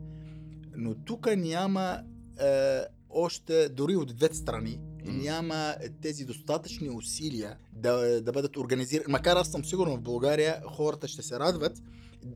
[0.77, 2.01] но тук няма
[2.41, 9.13] е, още, дори от двете страни, няма тези достатъчни усилия да, да бъдат организирани.
[9.13, 11.83] Макар аз съм сигурен в България хората ще се радват.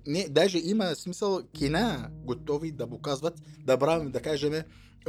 [0.06, 4.52] Не, даже има смисъл кина готови да показват, да правим, да кажем,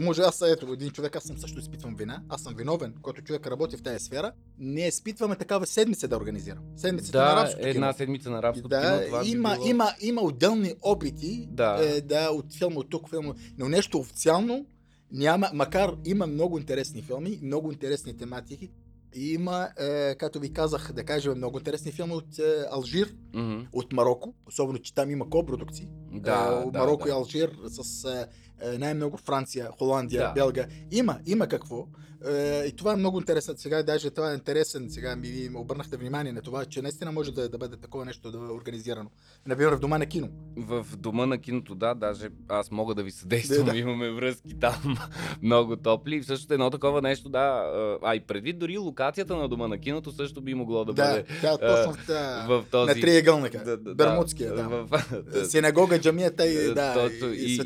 [0.02, 3.48] може аз ето един човек, аз съм също изпитвам вина, аз съм виновен, който човек
[3.48, 4.32] работи в тази сфера.
[4.60, 6.64] Не изпитваме такава седмица да организирам.
[6.76, 7.98] Седмицата на Да, арабското една кино.
[7.98, 9.06] седмица на арабското Да, кино.
[9.08, 9.68] Това би има, било...
[9.68, 11.78] има, има отделни опити Да.
[11.82, 14.66] е, да, от филма от тук, филма, но нещо официално
[15.12, 18.72] няма, макар има много интересни филми, много интересни тематики.
[19.16, 23.60] И има, е, както ви казах, да кажем, много интересни филми от е, Алжир, Мгм.
[23.74, 25.88] от Марокко, особено че там има копродукции.
[26.14, 27.10] Да, е, да, Марокко да.
[27.10, 28.26] и Алжир с е,
[28.74, 30.34] е, най-много Франция, Холандия, Да.
[30.34, 30.68] Белга.
[30.92, 31.88] Има, има какво.
[32.28, 33.54] Е, и това е много интересно.
[33.58, 34.88] Сега даже това е интересен.
[34.90, 38.32] Сега ми, ви обърнахте внимание на това, че наистина може да, да бъде такова нещо
[38.32, 39.10] да е организирано.
[39.46, 40.30] Например, в дома на кино.
[40.58, 43.78] В дома на киното, да, даже аз мога да ви съдействам, Да, да.
[43.78, 44.98] имаме връзки там
[45.42, 46.16] много топли.
[46.16, 47.64] И всъщност едно такова нещо, да,
[48.04, 51.26] а, и предвид дори локацията на дома на киното също би могло да, Да, бъде
[51.42, 52.88] да, точно в, та, в този...
[52.88, 53.64] на триъгълника.
[53.64, 54.64] Да, да, Бермудския, да.
[54.64, 55.04] В...
[55.46, 57.62] Синагога, джамията и, да, Точно, и, и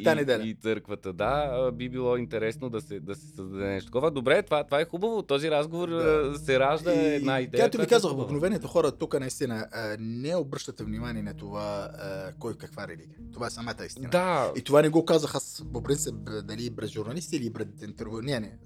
[0.46, 4.12] и, и църквата, да, би било интересно да се, да се създаде нещо такова.
[4.12, 5.23] Добре, това, това е хубаво.
[5.23, 6.39] Този разговор Да.
[6.39, 7.63] се ражда И, една идея.
[7.63, 8.23] Както ви е казах, хубава.
[8.23, 9.67] обикновените хора тук наистина
[9.99, 11.89] не обръщате внимание на това
[12.39, 13.17] кой каква религия.
[13.34, 14.10] Това е самата истина.
[14.10, 18.21] Да, И това не го казах аз по принцип дали пред журналисти или пред интервю.
[18.21, 18.58] Не, не.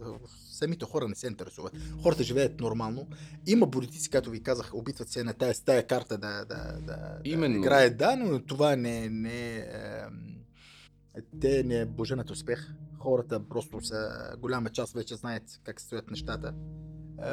[0.52, 1.74] Самите хора не се интересуват.
[2.04, 3.08] Хората живеят нормално.
[3.48, 7.18] Има политици, както ви казах, опитват се на тая, с тая карта да, да, да,
[7.26, 7.54] Именно.
[7.54, 10.04] да играят, да, но това не, не, е,
[11.42, 12.68] те не е боженът успех.
[13.00, 14.10] Хората просто са,
[14.40, 16.48] голяма част вече знаят как стоят нещата.
[16.48, 17.32] Е,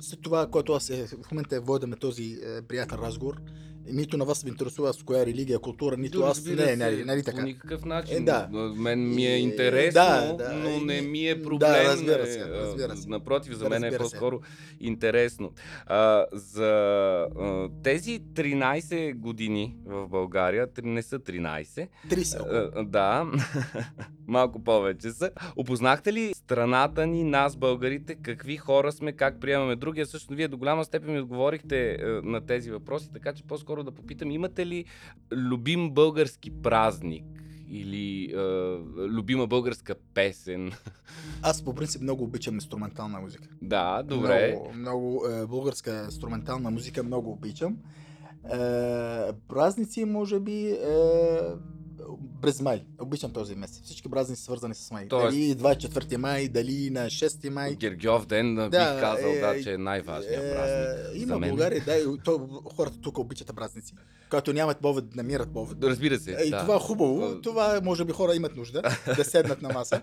[0.00, 3.40] след това, което аз е, в момента водим този е, приятен разговор,
[3.92, 6.36] нито на вас ви интересува с коя религия, култура, нито аз.
[6.38, 7.42] Разбира Не, се, нали, нали По така?
[7.42, 8.16] никакъв начин.
[8.16, 8.48] Е, да.
[8.76, 11.70] Мен ми е интересно, да, да, но не ми е да, проблем.
[11.70, 13.08] разбира се, е, а, разбира се.
[13.08, 14.12] Напротив, за мен е Разбира се.
[14.12, 14.40] по-скоро
[14.80, 15.52] интересно.
[15.86, 16.70] А, за
[17.38, 22.38] а, тези 13 години в България, не са 13, Три са.
[22.40, 23.26] а, а, да,
[24.26, 25.30] малко повече са.
[25.56, 30.06] Опознахте ли страната ни, нас, българите, какви хора сме, как приемаме другия?
[30.06, 33.90] Също вие до голяма степен ми отговорихте а, на тези въпроси, така че по-скоро да
[33.90, 34.84] попитам, имате ли
[35.32, 37.24] любим български празник?
[37.72, 38.40] Или а,
[38.96, 40.72] любима българска песен?
[41.42, 43.48] Аз по принцип много обичам инструментална музика.
[43.62, 44.48] да, добре.
[44.48, 47.76] Много, много е, българска инструментална музика много обичам.
[48.44, 48.58] Е,
[49.48, 50.78] празници, може би, е,
[52.42, 52.84] през май.
[52.98, 53.80] Обичам този месец.
[53.84, 55.08] Всички празници свързани с май.
[55.08, 57.74] Тоест- Дали 24 май, дали на 6 май.
[57.74, 60.78] Гергьов ден да, бих казал, е, да, че е най-важният празник.
[61.06, 61.48] Е, за има мен.
[61.50, 63.94] България, да, то, хората тук обичат празници.
[64.30, 65.76] Когато нямат повод, намират повод.
[65.82, 66.30] Разбира се.
[66.32, 66.60] Е, И да.
[66.60, 67.26] това е хубаво.
[67.26, 68.82] Е, Това може би хора имат нужда
[69.16, 70.02] да седнат на маса.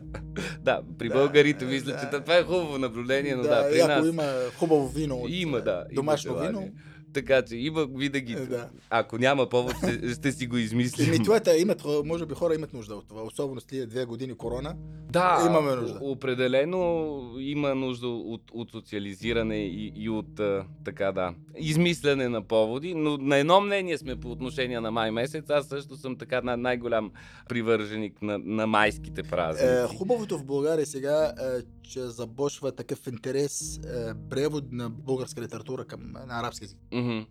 [0.60, 2.00] Да, при Да, българите мисля, да.
[2.00, 4.24] че това е хубаво наблюдение, но да, да, при нас има
[4.58, 5.72] хубаво вино, от, има, да.
[5.72, 6.50] има домашно желание.
[6.52, 6.72] вино,
[7.18, 8.34] Така че има винаги.
[8.34, 8.70] Е, да.
[8.90, 11.08] Ако няма повод, ще, ще си го измислим.
[11.08, 14.34] Еми, това е, имат, може би хора имат нужда от това, особено след две години
[14.34, 14.76] корона.
[15.12, 16.00] Да, Имаме нужда.
[16.02, 20.42] определено има нужда от, от социализиране и, и от
[20.86, 25.50] така да, измислене на поводи, но на едно мнение сме по отношение на май месец.
[25.50, 27.12] Аз също съм така най- най-голям
[27.50, 29.94] привърженик на, на майските празници.
[29.94, 33.82] Е, хубавото в България сега е, че започва такъв интерес е,
[34.30, 36.78] превод на българска литература към на арабски език.
[36.92, 37.26] Мгм, Е,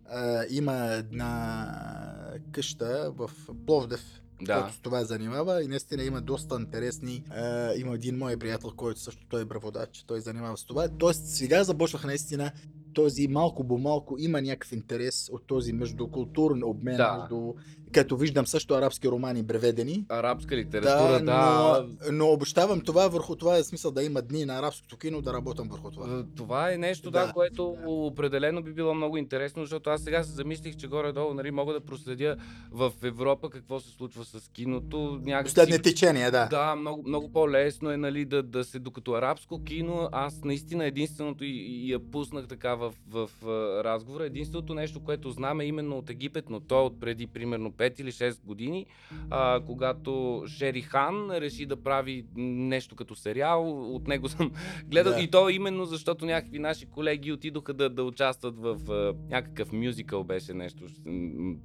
[0.49, 3.31] има една къща в
[3.65, 4.01] Пловдив,
[4.41, 4.59] Да.
[4.61, 7.15] който с това занимава и наистина има доста интересни.
[7.15, 10.87] Е, има един мой приятел, който също той е преводач, той занимава с това.
[10.89, 12.51] Тоест сега започвах наистина
[12.97, 17.17] този малко по малко има някакъв интерес от този междукултурен обмен, Да.
[17.17, 17.53] между,
[17.91, 20.05] като виждам също арабски романи преведени.
[20.09, 21.87] Арабска литература, Да, да.
[22.05, 25.33] но, но обещавам това върху това е смисъл да има дни на арабското кино да
[25.33, 26.19] работам върху това.
[26.19, 27.25] Е, Това е нещо, да.
[27.25, 27.33] Да.
[27.33, 31.73] което определено би било много интересно, защото аз сега се замислих, че горе-долу нали, мога
[31.73, 32.35] да проследя
[32.71, 35.19] в Европа какво се случва с киното.
[35.23, 35.55] Някакси...
[35.55, 36.47] Последни течения, да.
[36.47, 41.43] Да, много, много по-лесно е, нали, да, да се, докато арабско кино, аз наистина единственото
[41.43, 45.97] и, и я пуснах така в, в, в разговора, единственото нещо, което знам е именно
[45.97, 48.85] от Египет, но то е от преди примерно 5 или 6 години,
[49.29, 53.95] а, когато Шери Хан реши да прави нещо като сериал.
[53.95, 54.51] От него съм
[54.85, 55.21] гледал Да.
[55.21, 60.23] и то именно защото някакви наши колеги отидоха да, да участват в а, някакъв мюзикъл,
[60.23, 60.83] беше нещо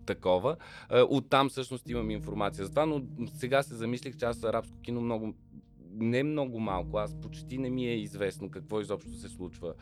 [0.06, 0.56] такова.
[0.88, 3.02] А, оттам всъщност имам информация за това, но
[3.34, 5.34] сега се замислих, че аз арабско кино много
[5.94, 9.74] не много малко, аз почти не ми е известно какво изобщо се случва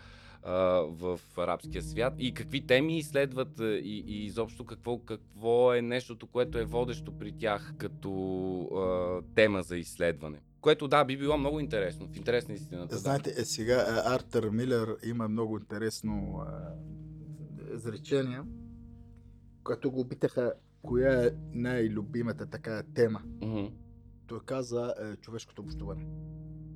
[0.42, 0.54] а,
[0.88, 6.58] в арабския свят и какви теми изследват и, и изобщо какво, какво е нещото, което
[6.58, 8.12] е водещо при тях като
[8.62, 10.40] а, тема за изследване.
[10.60, 12.08] Което да, би било много интересно.
[12.08, 12.98] В интерес на истината.
[12.98, 16.74] Знаете, е, сега а, Артър Милер има много интересно а,
[17.74, 18.40] изречение,
[19.64, 23.22] което го питаха коя е най-любимата така тема.
[23.42, 23.66] Мгм.
[24.26, 26.04] Той каза е, човешкото общуване.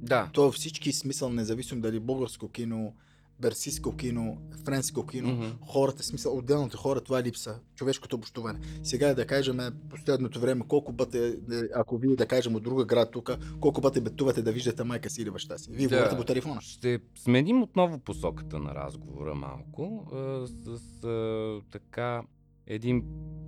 [0.02, 0.30] Да.
[0.32, 2.94] То във всички смисъл, независимо дали българско кино,
[3.40, 5.44] берсийско кино, френско кино, Мгм.
[5.62, 7.60] хората, смисъл, отделните хора, това е липса.
[7.74, 8.58] Човешкото общуване.
[8.82, 9.58] Сега да кажем,
[9.90, 11.32] последното време, колко пъти, е,
[11.74, 15.22] ако вие да кажем от друга град тук, колко пъти пътувате да виждате майка си
[15.22, 15.70] или баща си.
[15.72, 15.96] Вие Да.
[15.96, 16.60] говорите по телефона.
[16.60, 20.68] Ще сменим отново посоката на разговора малко а, с
[21.04, 22.22] а, така
[22.66, 23.04] един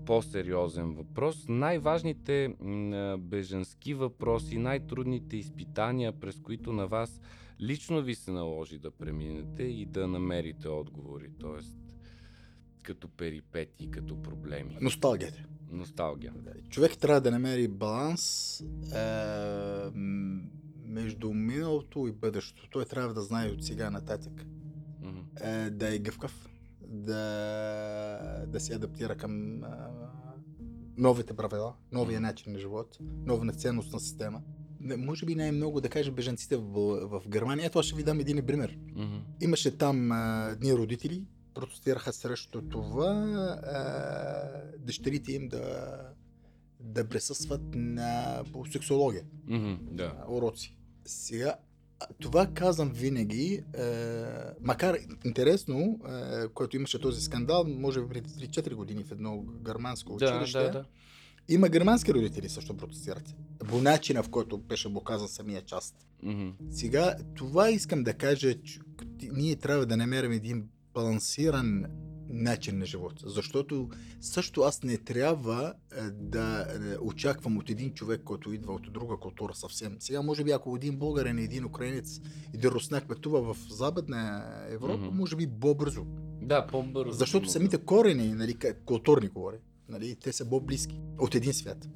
[0.07, 1.44] по-сериозен въпрос.
[1.49, 7.20] Най-важните м, бежански въпроси, най-трудните изпитания, през които на вас
[7.61, 11.64] лично ви се наложи да преминете и да намерите отговори, т.е.
[12.83, 14.79] като перипети, като проблеми.
[14.81, 15.45] Носталгията.
[15.71, 16.33] Носталгия.
[16.69, 18.64] Човек трябва да намери баланс е,
[20.85, 22.71] между миналото и бъдещето.
[22.71, 24.47] Той трябва да знае от сега нататък.
[25.40, 26.49] Е, да е гъвкав,
[26.81, 29.69] да, да се адаптира към е,
[30.97, 34.42] новите правила, новия начин на живот, нова ценностна система.
[34.96, 36.62] Може би най-много да кажа бежанците в,
[37.09, 37.66] в Германия.
[37.66, 38.79] Ето аз ще ви дам един пример.
[38.94, 39.16] Мгм.
[39.40, 41.22] Имаше там а, едни родители,
[41.55, 43.12] протестираха срещу това
[43.66, 45.96] а, дъщерите им да,
[46.81, 49.75] да присъстват на сексология, Мгм.
[49.83, 50.25] Да.
[50.29, 50.77] уроци.
[51.05, 51.55] Сега,
[52.01, 53.85] а, това казвам винаги, е,
[54.61, 60.16] макар интересно, е, който имаше този скандал, може би преди 3-4 години в едно германско
[60.16, 60.85] Да, училище, да, да.
[61.48, 63.35] Има германски родители също протестират.
[63.68, 66.06] По начина, в който беше показан самия част.
[66.22, 66.48] Мгм.
[66.70, 68.80] Сега, това искам да кажа, че
[69.32, 71.85] ние трябва да намерим един балансиран
[72.28, 73.22] начин на живот.
[73.26, 73.88] Защото
[74.20, 79.16] също аз не трябва е, да е, очаквам от един човек, който идва от друга
[79.16, 79.96] култура съвсем.
[80.00, 82.20] Сега, може би, ако един българин, един украинец,
[82.54, 85.16] един руснак пътува в Западна Европа, Мгм.
[85.16, 86.06] може би по-бързо.
[86.42, 87.12] Да, по-бързо.
[87.12, 89.56] Защото самите корени, нали, културни говори,
[89.88, 91.88] нали, те са по-близки от един свят.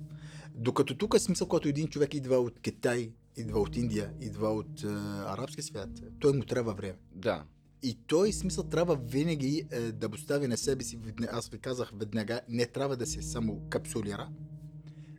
[0.55, 4.85] Докато тук е смисъл, когато един човек идва от Китай, идва от Индия, идва от
[4.85, 4.87] е,
[5.27, 6.99] арабския свят, той му трябва време.
[7.15, 7.45] Да.
[7.83, 10.99] И той смисъл трябва винаги е, да постави на себе си,
[11.33, 14.29] аз ви казах веднага, не трябва да се само капсулира,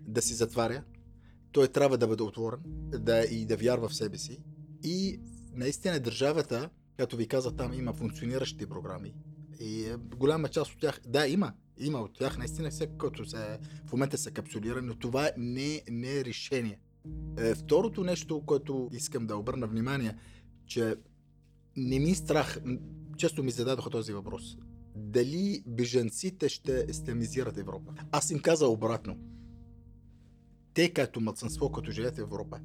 [0.07, 0.83] да се затваря.
[1.51, 2.59] Той трябва да бъде отворен
[2.99, 4.39] да, и да вярва в себе си.
[4.83, 5.19] И
[5.53, 9.13] наистина държавата, като ви казах, там има функциониращи програми.
[9.59, 11.53] И е, голяма част от тях, да, има.
[11.77, 16.17] Има от тях, наистина, всеки, който се, в момента се капсулира, но това не, не
[16.17, 16.79] е решение.
[17.37, 20.15] Е, второто нещо, което искам да обърна внимание,
[20.65, 20.95] че
[21.77, 22.77] не ми страх, м,
[23.17, 24.57] често ми зададоха този въпрос.
[24.95, 27.93] Дали бежанците ще естемизират Европа?
[28.11, 29.17] Аз им каза обратно.
[30.73, 32.59] Те като младсенство, като живеят в Европа,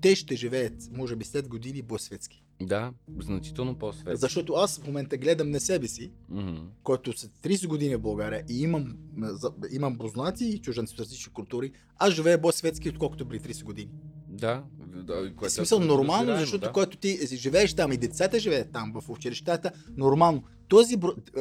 [0.00, 2.43] те ще живеят, може би след години, по-светски.
[2.62, 4.16] Да, значително по-светло.
[4.16, 6.56] Защото аз в момента гледам на себе си, Мгм.
[6.82, 8.96] който след 30 години в България и имам,
[9.72, 13.90] имам познати и чужденци от различни култури, аз живея по-светски, отколкото при 30 години.
[14.28, 15.32] Да, да.
[15.36, 16.72] Което смисъл е нормално, разбираемо, защото да.
[16.72, 20.42] когато ти живееш там и децата живеят там в училищата, нормално.
[20.68, 20.96] Този,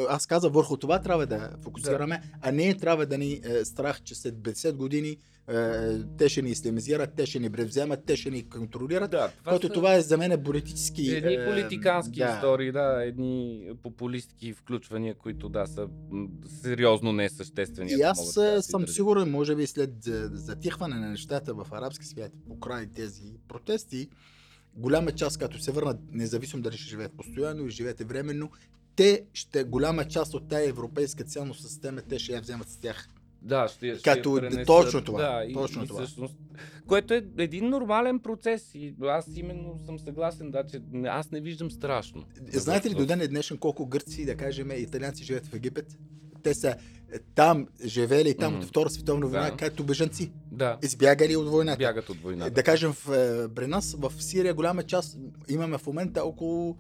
[0.09, 4.15] аз каза, върху това трябва да фокусираме, а не трябва да ни е, страх, че
[4.15, 8.49] след 50 години е, те ще ни ислямизират, те ще ни превземат, те ще ни
[8.49, 9.12] контролират.
[9.12, 11.09] Да, това Който са това е за мен е политически...
[11.09, 12.33] едни е, политикански да.
[12.36, 15.88] истории, да, едни популистки включвания, които да са
[16.62, 17.91] сериозно несъществени.
[17.91, 18.93] И аз да се съм изразя.
[18.93, 24.09] сигурен, може би след а, затихване на нещата в арабски свят, по край тези протести,
[24.75, 28.49] голяма част, като се върнат, независимо дали ще живеят постоянно или живеят временно,
[28.95, 33.08] те ще, голяма част от тая европейска цялност система, те ще я вземат с тях.
[33.41, 36.01] Да, ще, ще Като- пренесат, точно това, Да, и, точно и това.
[36.01, 36.36] Всъщност,
[36.88, 41.71] което е един нормален процес и аз именно съм съгласен, да, че аз не виждам
[41.71, 42.23] страшно.
[42.51, 45.97] Знаете ли до ден днешен колко гърци, да кажем, италианци живеят в Египет?
[46.43, 46.75] Те са е,
[47.36, 48.61] там живели там Мгм.
[48.61, 49.57] от Втора световна война, Да.
[49.57, 50.32] като бежанци.
[50.51, 51.78] Да, Избягали от войната.
[51.78, 52.51] бягат от войната.
[52.51, 55.18] Да кажем, в, е, при нас в Сирия голяма част,
[55.49, 56.78] имаме в момента около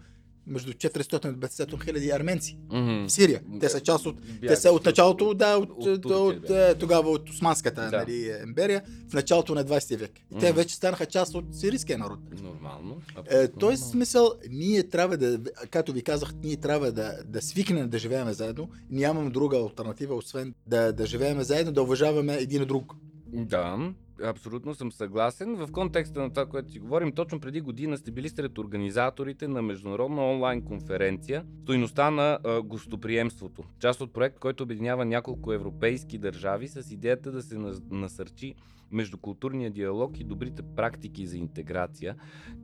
[0.47, 3.05] между 400 и 500 хиляди арменци Мгм.
[3.07, 3.41] в Сирия.
[3.59, 4.17] Те са част от...
[4.21, 7.97] Те Бягат са от началото, да, от, от от, от, е, тогава от Османската Да.
[7.97, 10.11] нали, империя, в началото на 20 век.
[10.35, 10.55] И те Мгм.
[10.55, 12.19] вече станаха част от сирийския народ.
[12.41, 13.01] Нормално.
[13.31, 13.77] Е, нормално.
[13.77, 15.39] смисъл, ние трябва да,
[15.69, 18.69] както ви казах, ние трябва да, да свикнем да живеем заедно.
[18.89, 22.93] Нямам друга альтернатива, освен да, да живеем заедно, да уважаваме един друг.
[23.27, 23.93] Да,
[24.23, 25.55] абсолютно съм съгласен.
[25.55, 29.61] В контекста на това, което си говорим, точно преди година сте били сред организаторите на
[29.61, 33.63] международна онлайн конференция Стойността на а, гостоприемството.
[33.79, 38.55] Част от проект, който обединява няколко европейски държави с идеята да се нас- насърчи
[38.91, 42.15] междукултурния диалог и добрите практики за интеграция.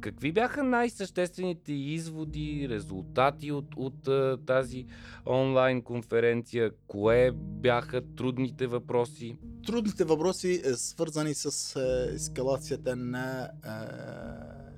[0.02, 4.10] Какви бяха най-съществените изводи, резултати от, от
[4.46, 4.86] тази
[5.26, 6.72] онлайн конференция?
[6.88, 9.38] Кое бяха трудните въпроси?
[9.66, 13.50] Трудните въпроси е свързани с е, ескалацията на е,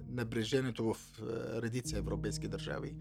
[0.10, 2.96] напрежението в е, редица европейски държави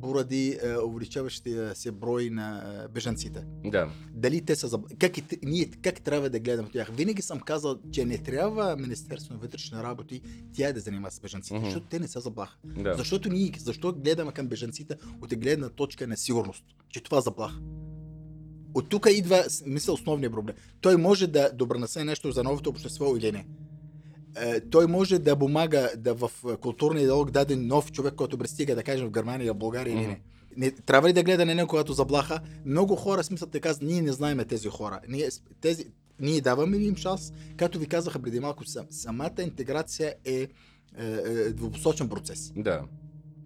[0.00, 3.44] поради е, увеличаващия се брой на е, бежанците.
[3.64, 3.90] Да.
[4.12, 4.84] Дали те са заб...
[4.98, 6.90] как, и, ние, как трябва да гледаме тях?
[6.92, 10.20] Винаги съм казал, че не трябва Министерство на вътрешни работи
[10.56, 11.64] тя да занимава с бежанците, Мгм.
[11.64, 12.56] защото те не са заплаха.
[12.64, 12.94] Да.
[12.94, 17.60] Защото ние, защо гледаме към бежанците от гледна точка на сигурност, че това е заплаха.
[18.74, 20.56] От тук идва, мисля, основния проблем.
[20.80, 23.46] Той може да добронесе нещо за новото общество или не.
[24.36, 28.74] Е, Той може да помага да в е, културния диалог даде нов човек, който пристига,
[28.74, 30.20] да кажем, в Германия, в България или не.
[30.56, 30.70] не.
[30.70, 32.40] Трябва ли да гледа на него, когато заплаха?
[32.64, 35.00] Много хора смисълът те казват, ние не знаем тези хора.
[35.08, 35.28] Ние,
[35.60, 35.86] тези,
[36.20, 37.32] ние даваме ли им шанс?
[37.56, 40.48] Както ви казаха преди малко, сам, самата интеграция е, е,
[40.98, 42.52] е двупосочен процес.
[42.56, 42.82] Да.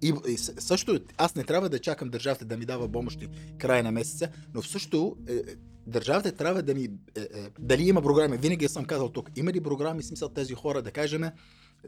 [0.03, 3.29] И, и също, аз не трябва да чакам държавата да ми дава помощи
[3.59, 5.41] края на месеца, но в също е, е,
[5.87, 6.85] държавата трябва да ми...
[7.17, 7.27] Е, е,
[7.59, 8.37] дали има програми?
[8.37, 9.31] Винаги съм казал тук.
[9.37, 11.23] Има ли програми, смисъл тези хора, да кажем,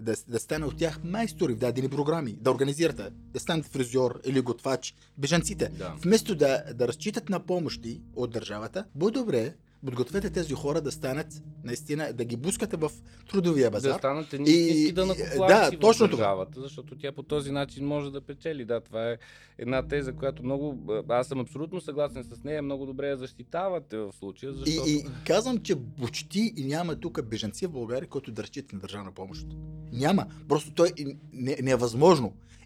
[0.00, 4.40] да, да стане от тях майстори в дадени програми, да организирате, да станат фризьор или
[4.40, 5.68] готвач, бежанците.
[5.68, 5.94] Да.
[6.02, 9.54] Вместо да, да разчитат на помощи от държавата, по-добре
[9.84, 12.90] подгответе тези хора да станат, наистина, да ги бускате в
[13.30, 13.92] трудовия базар.
[13.92, 16.16] Да станат едни И- да да, в точно това.
[16.16, 18.64] държавата, защото тя по този начин може да печели.
[18.64, 19.16] Да, това е
[19.58, 20.78] една теза, която много...
[21.08, 24.88] Аз съм абсолютно съгласен с нея, много добре я защитавате в случая, защото...
[24.88, 28.78] И, и казвам, че почти и няма тук бежанци в България, които да разчитат на
[28.78, 29.46] държавна помощ.
[29.92, 30.26] Няма.
[30.48, 31.70] Просто той и не, не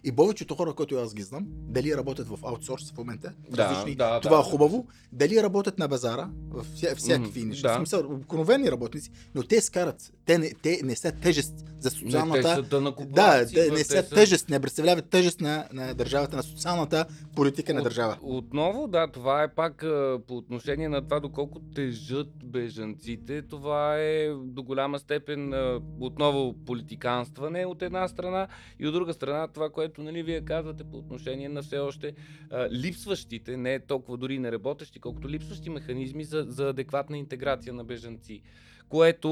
[0.03, 3.95] И повечето хора, които аз ги знам, дали работят в аутсорс в момента, Да, различни,
[3.95, 4.41] да, това да.
[4.41, 7.73] е хубаво, дали работят на базара, в вся- всякакви неща, да.
[7.73, 11.79] в смисъл, обикновени работници, но те скарат, те не, те не са тежест за Не,
[11.81, 12.61] те социалната...
[13.05, 17.73] Да, те не са са- тежест, не представляват тежест на, на държавата, на социалната политика
[17.73, 18.17] на От- държава.
[18.21, 19.85] Отново, да, това е пак
[20.27, 23.41] по отношение на това доколко тежат бежанците.
[23.41, 25.53] Това е до голяма степен
[25.99, 28.47] отново политиканстване от една страна
[28.79, 32.13] и от друга страна това, което нали, вие казвате по отношение на все още
[32.49, 37.83] а, липсващите, не толкова дори не работещи, колкото липсващи механизми за, за адекватна интеграция на
[37.83, 38.41] бежанци.
[38.89, 39.29] Което,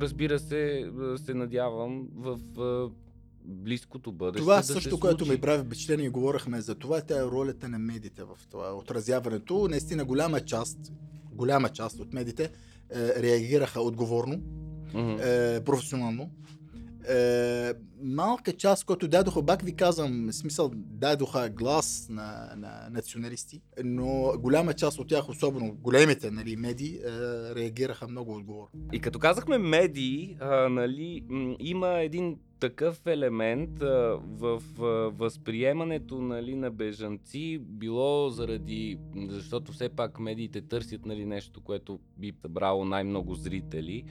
[0.00, 2.90] разбира се, се надявам в а,
[3.44, 4.42] близкото бъдеще.
[4.42, 5.32] Това да се също, което случи.
[5.32, 9.68] ми прави впечатление, говорихме за това, тя е ролята на медиите в това отразяването.
[9.70, 10.78] Наистина голяма част,
[11.32, 12.50] голяма част от медиите е,
[13.22, 14.40] реагираха отговорно,
[14.94, 15.16] Мгм.
[15.22, 16.30] е, професионално.
[17.10, 24.32] Е, малка част, които дадоха, пак ви казвам, смисъл, дадоха глас на, на националисти, но
[24.38, 27.10] голяма част от тях, особено големите нали, медии, е,
[27.54, 28.68] реагираха много отговорно.
[28.92, 31.24] И като казахме медии, а, нали,
[31.60, 38.98] има един такъв елемент а, в а, възприемането нали, на бежанци, било заради,
[39.28, 44.04] защото все пак медиите търсят нали, нещо, което би събрало най-много зрители.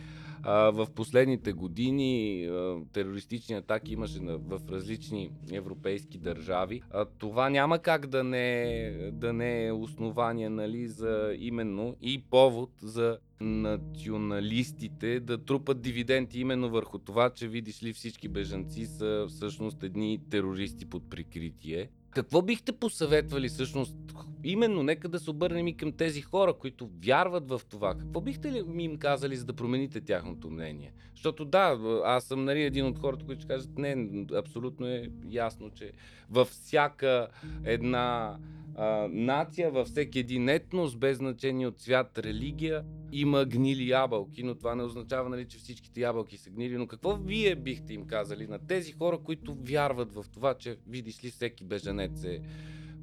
[0.44, 6.82] А, в последните години а, терористични атаки имаше на, в различни европейски държави.
[6.92, 12.72] А, това няма как да не, да не е основание нали, за именно и повод
[12.82, 19.84] за националистите да трупат дивиденти именно върху това, че видиш ли всички бежанци са всъщност
[19.84, 21.90] едни терористи под прикритие.
[22.12, 23.96] Какво бихте посъветвали всъщност?
[24.44, 27.96] Именно, нека да се обърнем и към тези хора, които вярват в това.
[27.98, 30.94] Какво бихте ли ми им казали, за да промените тяхното мнение?
[31.16, 35.70] Защото да, аз съм нали, един от хората, които ще кажат, не, абсолютно е ясно,
[35.70, 35.92] че
[36.30, 37.28] във всяка
[37.64, 38.38] една
[38.76, 44.56] а, нация, във всеки един етнос, без значение от цвят, религия, има гнили ябълки, но
[44.56, 46.78] това не означава, нали, че всичките ябълки са гнили.
[46.78, 51.24] Но какво вие бихте им казали на тези хора, които вярват в това, че видиш
[51.24, 51.64] ли всеки
[52.00, 52.42] бежанец е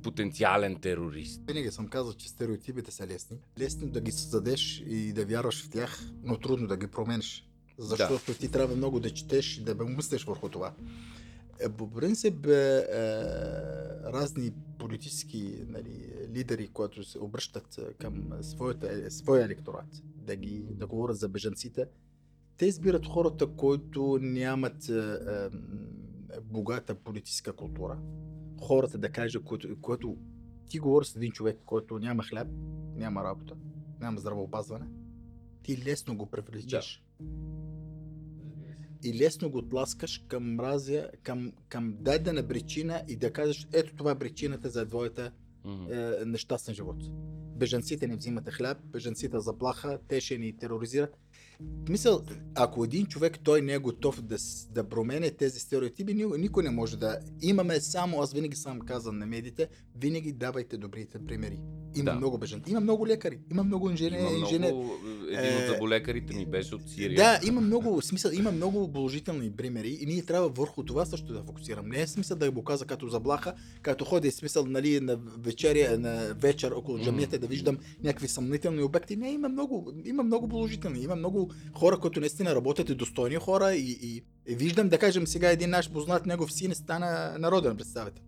[0.03, 1.43] потенциален терорист?
[1.47, 3.37] Винаги съм казал, че стереотипите са лесни.
[3.59, 7.49] Лесно да ги създадеш и да вярваш в тях, но трудно да ги промениш.
[7.79, 10.75] Защото ти трябва много да четеш и да мислиш върху това.
[11.61, 12.85] Е, По принцип, е, е,
[14.13, 20.87] разни политически нали, лидери, които се обръщат а, към своята, своя електорат, да, ги, да
[20.87, 21.87] говорят за бежанците,
[22.57, 25.51] те избират хората, които нямат а,
[26.43, 27.99] богата политическа култура.
[28.61, 30.17] Хората, да кажа, което, което
[30.69, 32.49] ти говориш с един човек, който няма хляб,
[32.95, 33.55] няма работа,
[34.01, 34.87] няма здравеопазване,
[35.63, 37.03] ти лесно го привличаш.
[39.05, 44.11] И лесно го тласкаш към мразя, към, към дадена причина и да кажеш, ето това
[44.11, 45.33] е причината за твоята
[45.65, 45.93] Мгм.
[45.93, 46.97] е, нещастен живот.
[47.57, 51.19] Бежанците не взимате хляб, бежанците заплаха, те ще ни тероризират.
[51.89, 52.23] Мисъл,
[52.55, 54.37] ако един човек той не е готов да,
[54.71, 57.19] да променя тези стереотипи, ни- никой не може да.
[57.43, 61.59] Имаме само, аз винаги съм казал на медиите, винаги давайте добрите примери.
[61.97, 62.15] Има Да.
[62.15, 64.23] много бежанци, има много лекари, има много инженери.
[64.23, 64.91] Има много...
[65.37, 67.17] Един от Е, заболекарите ми беше от Сирия.
[67.17, 71.43] Да, има много, смисъл, има много положителни примери и ние трябва върху това също да
[71.43, 71.89] фокусирам.
[71.89, 76.35] Не е смисъл да го каза като заблаха, като ходя смисъл нали, на вечеря, на
[76.35, 79.17] вечер около джамията да виждам някакви съмнителни обекти.
[79.17, 81.01] Не, има много, има много положителни.
[81.01, 85.27] Има много хора, които наистина работят и достойни хора и, и, и виждам, да кажем,
[85.27, 88.23] сега един наш познат негов син стана народен представител.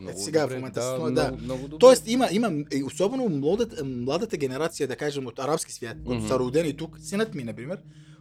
[0.00, 1.32] Много сега в добре, момента да, много, да.
[1.42, 1.78] много добре.
[1.78, 6.28] Тоест има, има и особено младата, младата генерация, да кажем, от арабски свят, които Мгм.
[6.28, 7.78] са родени тук, синът ми, например,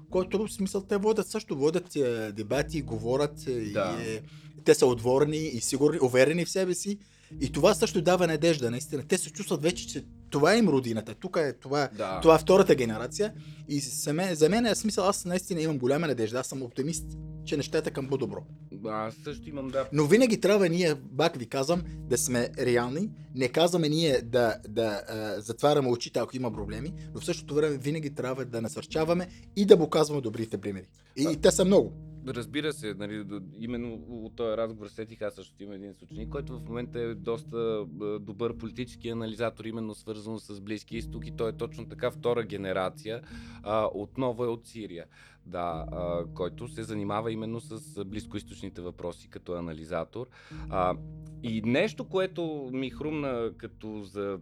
[0.09, 3.97] който в смисъл те водят също, водят е, дебати, говорят, е, Да.
[4.07, 4.21] и, е,
[4.65, 6.97] те са отворени и сигурни, уверени в себе си.
[7.41, 9.03] И това също дава надежда, наистина.
[9.07, 11.15] Те се чувстват вече, че това е им родината.
[11.15, 12.19] Тук е това, Да.
[12.21, 13.33] това е втората генерация.
[13.67, 16.39] И за мен, за мен е смисъл, аз наистина имам голяма надежда.
[16.39, 17.05] Аз съм оптимист,
[17.45, 18.43] че нещата към по-добро.
[18.85, 19.87] Аз също имам, да.
[19.93, 23.09] Но винаги трябва ние, пак ви казвам, да сме реални.
[23.35, 27.77] Не казваме ние да, да а, затваряме очите, ако има проблеми, но в същото време
[27.77, 30.87] винаги трябва да насърчаваме и да показваме добрите примери.
[31.15, 31.93] И, и те са много.
[32.27, 33.25] Разбира се, нали,
[33.59, 37.85] именно от този разговор сетих аз също имам един съученик, който в момента е доста
[38.21, 43.21] добър политически анализатор, именно свързано с Близки изток и той е точно така втора генерация,
[43.63, 45.05] а, отново е от Сирия,
[45.45, 50.27] да, а, който се занимава именно с близкоисточните въпроси като анализатор.
[50.69, 50.97] А,
[51.43, 54.39] и нещо, което ми хрумна като за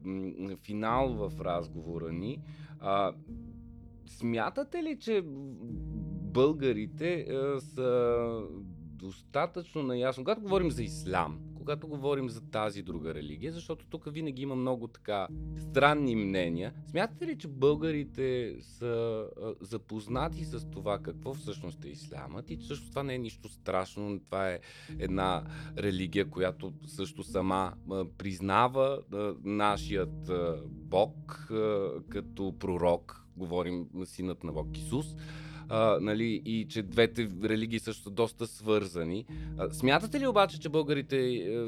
[0.64, 2.42] финал в разговора ни,
[2.80, 3.14] а,
[4.08, 5.24] смятате ли, че
[6.36, 8.42] българите а, са
[9.06, 14.42] достатъчно наясно, когато говорим за ислам, когато говорим за тази друга религия, защото тук винаги
[14.42, 15.28] има много така
[15.58, 16.74] странни мнения.
[16.90, 22.68] Смятате ли, че българите са а, запознати с това какво всъщност е исламът и че
[22.68, 24.60] също това не е нищо страшно, това е
[25.00, 25.44] една
[25.78, 34.44] религия, която също сама а, признава а, нашият а, Бог а, като пророк, говорим синът
[34.44, 35.16] на Бог Исус,
[35.70, 39.26] а, нали, и че двете религии също са доста свързани.
[39.58, 41.60] А, смятате ли обаче, че българите е,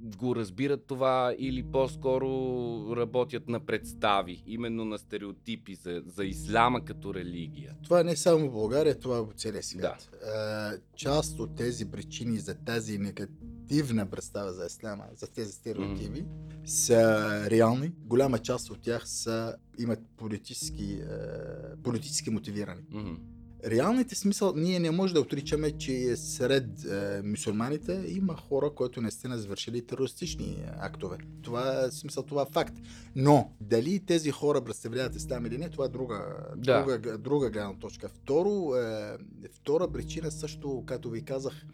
[0.00, 7.14] го разбират това или по-скоро работят на представи, именно на стереотипи за, за исляма като
[7.14, 7.76] религия?
[7.84, 10.10] Това не е само в България, това е по целия свят.
[10.24, 10.78] Да.
[10.96, 16.66] част от тези причини за тази негативна представа за исляма, за тези стереотипи, mm-hmm.
[16.66, 17.92] са реални.
[18.04, 22.82] Голяма част от тях са, имат политически, е, политически мотивирани.
[22.82, 23.16] Mm-hmm.
[23.64, 29.38] Реалните смисъл, ние не можем да отричаме, че сред е, мусульманите има хора, които наистина
[29.38, 31.16] завършили терористични актове.
[31.42, 32.74] Това е смисъл, това е факт.
[33.16, 36.78] Но дали тези хора представляват ислам или не, това е друга, Да.
[36.82, 38.08] друга, друга гледна точка.
[38.08, 39.16] Второ, е,
[39.52, 41.66] втора причина също, както ви казах,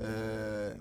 [0.00, 0.04] е,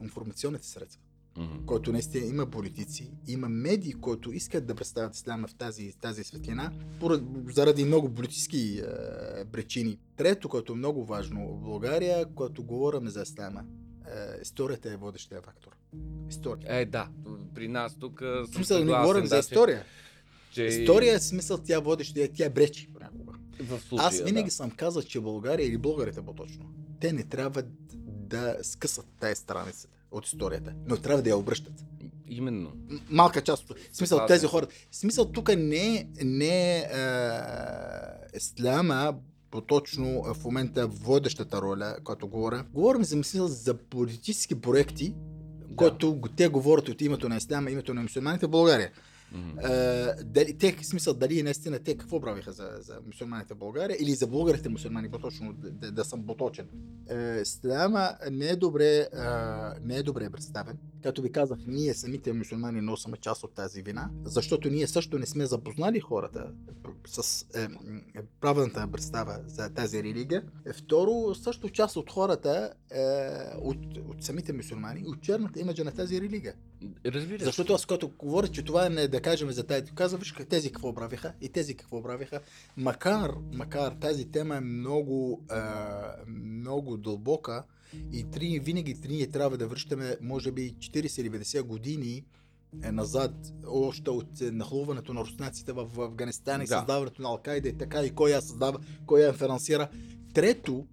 [0.04, 1.02] информационните средства
[1.40, 1.66] Mm-hmm.
[1.66, 6.72] който наистина има политици, има медии, които искат да представят исляма в тази, тази светлина,
[7.00, 10.00] поред, заради много политически е, причини.
[10.16, 13.64] Трето, което е много важно, България, когато говорим за исляма,
[14.08, 15.72] е, историята е водещия фактор.
[16.30, 16.80] История.
[16.80, 17.10] Е, да.
[17.56, 19.84] При нас тук съм смисъл, не говорим да, за история.
[20.52, 20.64] Че...
[20.64, 23.34] История е смисъл, тя водещия, тя бречи понякога.
[23.60, 24.56] В случая, Аз винаги да.
[24.56, 26.66] съм казал, че България или българите по-точно,
[27.02, 27.64] те не трябва
[28.06, 31.74] да скъсат тази страница от историята, но трябва да я обръщат.
[32.28, 32.72] Именно.
[33.10, 34.68] Малка част от смисъл Съгласен тези хора.
[34.91, 36.86] Смисъл тук не, не е
[38.38, 39.16] исляма
[39.51, 42.66] поточно в момента водещата роля, която говоря.
[42.74, 45.14] Говорим за мисъл за политически проекти,
[45.60, 45.76] Да.
[45.76, 48.91] които те говорят от името на исляма, името на мусулманите в България.
[50.24, 54.12] Дали, те, в смисъл, дали наистина те какво правиха за, за мусулманите в България или
[54.12, 56.68] за българите мусулмани, по-точно да, да, съм поточен.
[57.10, 60.78] Е, Исляма не е добре, а, не е добре представен.
[61.04, 65.26] Като ви казах, ние самите мусулмани носим част от тази вина, защото ние също не
[65.26, 66.52] сме запознали хората
[67.08, 67.68] с е,
[68.42, 70.44] правилната представа за тази религия.
[70.66, 72.89] Е, Второ, също част от хората е,
[73.62, 76.54] от, от самите мусулмани очернат имиджа на тази религия.
[77.06, 77.46] Разбира се.
[77.46, 80.72] Защото аз като говоря, че това не е да кажем за тази, казвам, виж тези
[80.72, 82.40] какво правиха и тези какво правиха.
[82.78, 87.64] Макар, макар тази тема е много, а, много дълбока
[88.12, 92.26] и три, винаги три ние трябва да връщаме, може би 40 или 50 години
[92.84, 93.32] е, назад,
[93.68, 96.78] още от е, нахлуването на руснаците в Афганистан и Да.
[96.78, 99.90] създаването на Алкайда и така, и кой я създава, кой я финансира.
[100.34, 100.88] Трето,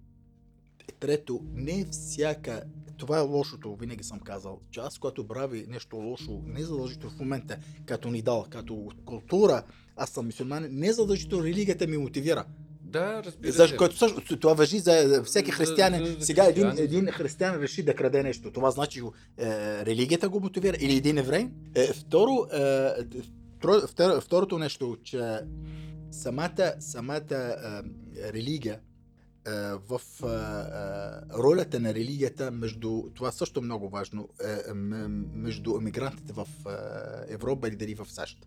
[1.01, 2.63] трето, не всяка
[2.97, 7.21] това е лошото, винаги съм казал, че аз, когато прави нещо лошо, не задължително в
[7.21, 9.63] момента, като ни дал, като култура,
[9.97, 12.45] аз съм мусулманин, не задължително религията ми мотивира.
[12.81, 13.59] Да, разбира се.
[13.59, 16.07] Защо, което също, това въжи за всеки За- християнин.
[16.07, 18.51] за- за Сега един, един християн реши да краде нещо.
[18.51, 19.47] Това значи е,
[19.87, 21.49] религията го мотивира или един еврей.
[21.75, 22.59] Е, второ, е,
[23.59, 25.39] второ- второ, второто нещо, че
[26.11, 28.79] самата, самата е, религия е,
[29.89, 34.73] в е, е, ролята на религията между, това също е много важно, е,
[35.35, 38.47] между емигрантите в е, Европа или дали в САЩ.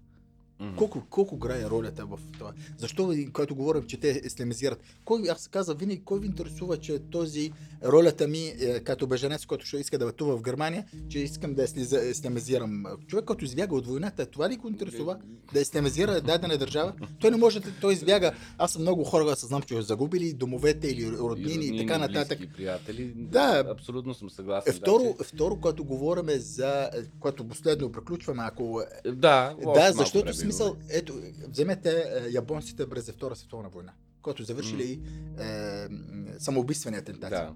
[0.60, 0.76] Мгм.
[0.76, 2.52] Колко, колко играе ролята в това?
[2.78, 4.80] Защо, и когато говорим, че те исламизират?
[5.06, 7.52] Кой, аз казвам винаги, кой ви интересува, че този
[7.86, 11.64] ролята ми, е, като беженец, който ще иска да пътува в Германия, че искам да
[12.10, 12.84] исламизирам.
[13.08, 15.18] Човек, който избяга от войната, това ли го интересува?
[15.54, 16.94] Да исламизира дадена държава?
[17.20, 18.32] Той не може той избяга.
[18.58, 22.40] Аз съм много хора, аз знам, че са загубили домовете или роднини и така нататък.
[22.56, 23.14] Приятели.
[23.16, 23.64] Да.
[23.70, 24.74] Абсолютно съм съгласен.
[24.74, 26.90] Е, второ, да, второ, когато говорим за, е,
[27.20, 31.14] което последно приключваме, ако че- Да, Да, защото в смисъл, ето,
[31.48, 35.02] вземете е, японците през Втора световна война, който завършили
[35.40, 35.44] е,
[35.90, 37.36] м, самоубийствени атентати.
[37.36, 37.54] Да.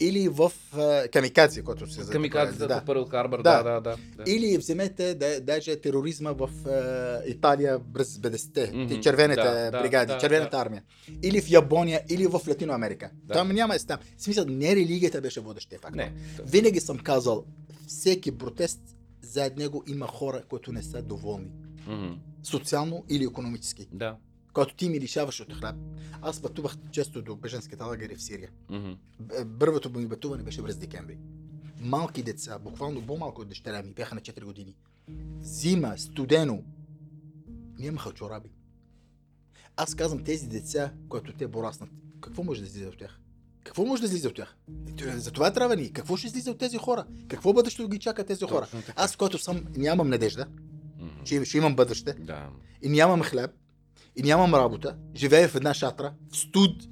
[0.00, 2.82] Или в е, камикадзе, който се Камикадзата да.
[2.86, 3.62] Пърл Харбър, Да.
[3.62, 4.30] да, да, да.
[4.30, 6.50] Или вземете да, даже тероризма в
[7.26, 8.94] е, Италия през 50-те, Мгм.
[8.94, 10.62] mm червените Да, бригади, да, червената да.
[10.62, 10.82] армия.
[11.22, 13.10] Или в Япония, или в Латино Америка.
[13.24, 13.34] Да.
[13.34, 13.98] Там няма е там.
[14.16, 15.96] В смисъл, не религията беше водещия фактор.
[15.96, 16.12] Не.
[16.44, 17.44] Винаги съм казал,
[17.86, 18.80] всеки протест
[19.22, 21.50] зад него има хора, които не са доволни.
[21.86, 22.12] Мгм.
[22.42, 23.88] Социално или економически.
[23.92, 24.16] Да.
[24.52, 25.76] Когато ти ми лишаваш от хляб,
[26.22, 28.50] аз пътувах често до беженските лагери в Сирия.
[29.20, 31.18] Б- Първото ми пътуване беше през декември.
[31.80, 34.76] Малки деца, буквално по-малко от дъщеря ми, бяха на 4 години.
[35.40, 36.62] Зима, студено.
[37.78, 38.48] Нямаха чораби.
[39.76, 43.18] Аз казвам тези деца, които те пораснат, какво може да излиза от тях?
[43.64, 44.56] Какво може да излиза от тях?
[45.16, 45.92] За това трябва ни.
[45.92, 47.06] Какво ще излиза от тези хора?
[47.28, 48.66] Какво бъдещето ги чака тези хора?
[48.96, 50.46] Аз, който съм, нямам надежда.
[51.24, 52.48] Че ще имам бъдеще, Да.
[52.82, 53.50] и нямам хляб,
[54.16, 56.82] и нямам работа, живея в една шатра, в студ,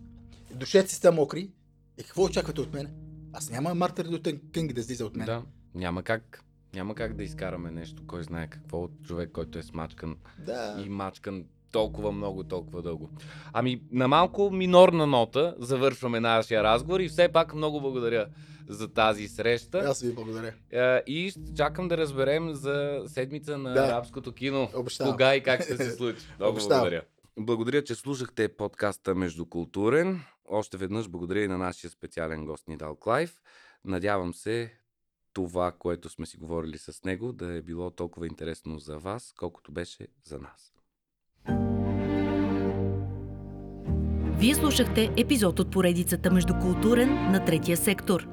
[0.55, 1.51] душите си са мокри.
[1.99, 2.95] И какво очаквате от мен?
[3.33, 5.27] Аз няма Мартин Лютер Кинг да излиза от мен.
[5.27, 5.43] Да.
[5.75, 6.45] Няма как.
[6.75, 10.83] Няма как да изкараме нещо, кой знае какво от човек, който е смачкан да.
[10.87, 13.11] и мачкан толкова много, толкова дълго.
[13.53, 18.27] Ами, на малко минорна нота завършваме нашия разговор и все пак много благодаря
[18.69, 19.79] за тази среща.
[19.79, 20.53] Аз ви благодаря.
[21.07, 23.81] И ще чакам да разберем за седмица на Да.
[23.81, 24.71] арабското кино.
[24.75, 25.13] Обещавам.
[25.13, 26.27] Кога и как ще се случи.
[26.39, 26.77] Много Обещавам.
[26.77, 27.03] благодаря.
[27.39, 30.21] Благодаря, че слушахте подкаста Междукултурен.
[30.47, 33.41] Още веднъж благодаря и на нашия специален гост Нидал Клайв.
[33.85, 34.73] Надявам се
[35.33, 39.73] това, което сме си говорили с него, да е било толкова интересно за вас, колкото
[39.73, 40.72] беше за нас.
[44.43, 48.29] Вие слушахте епизод от поредицата Междукултурен на третия сектор.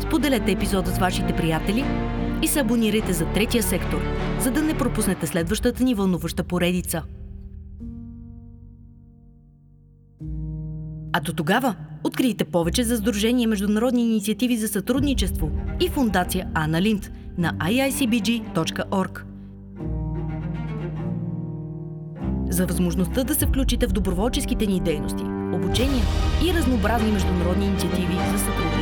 [0.00, 1.84] Споделете епизода с вашите приятели
[2.42, 4.00] и се абонирайте за третия сектор,
[4.40, 7.02] за да не пропуснете следващата ни вълнуваща поредица.
[11.12, 11.74] А до тогава
[12.04, 15.50] открийте повече за Сдружение Международни инициативи за сътрудничество
[15.80, 19.22] и Фундация Ана Линд на iicbg.org.
[22.50, 26.04] За възможността да се включите в доброволческите ни дейности, обучения
[26.46, 28.73] и разнообразни международни инициативи за сътрудничество.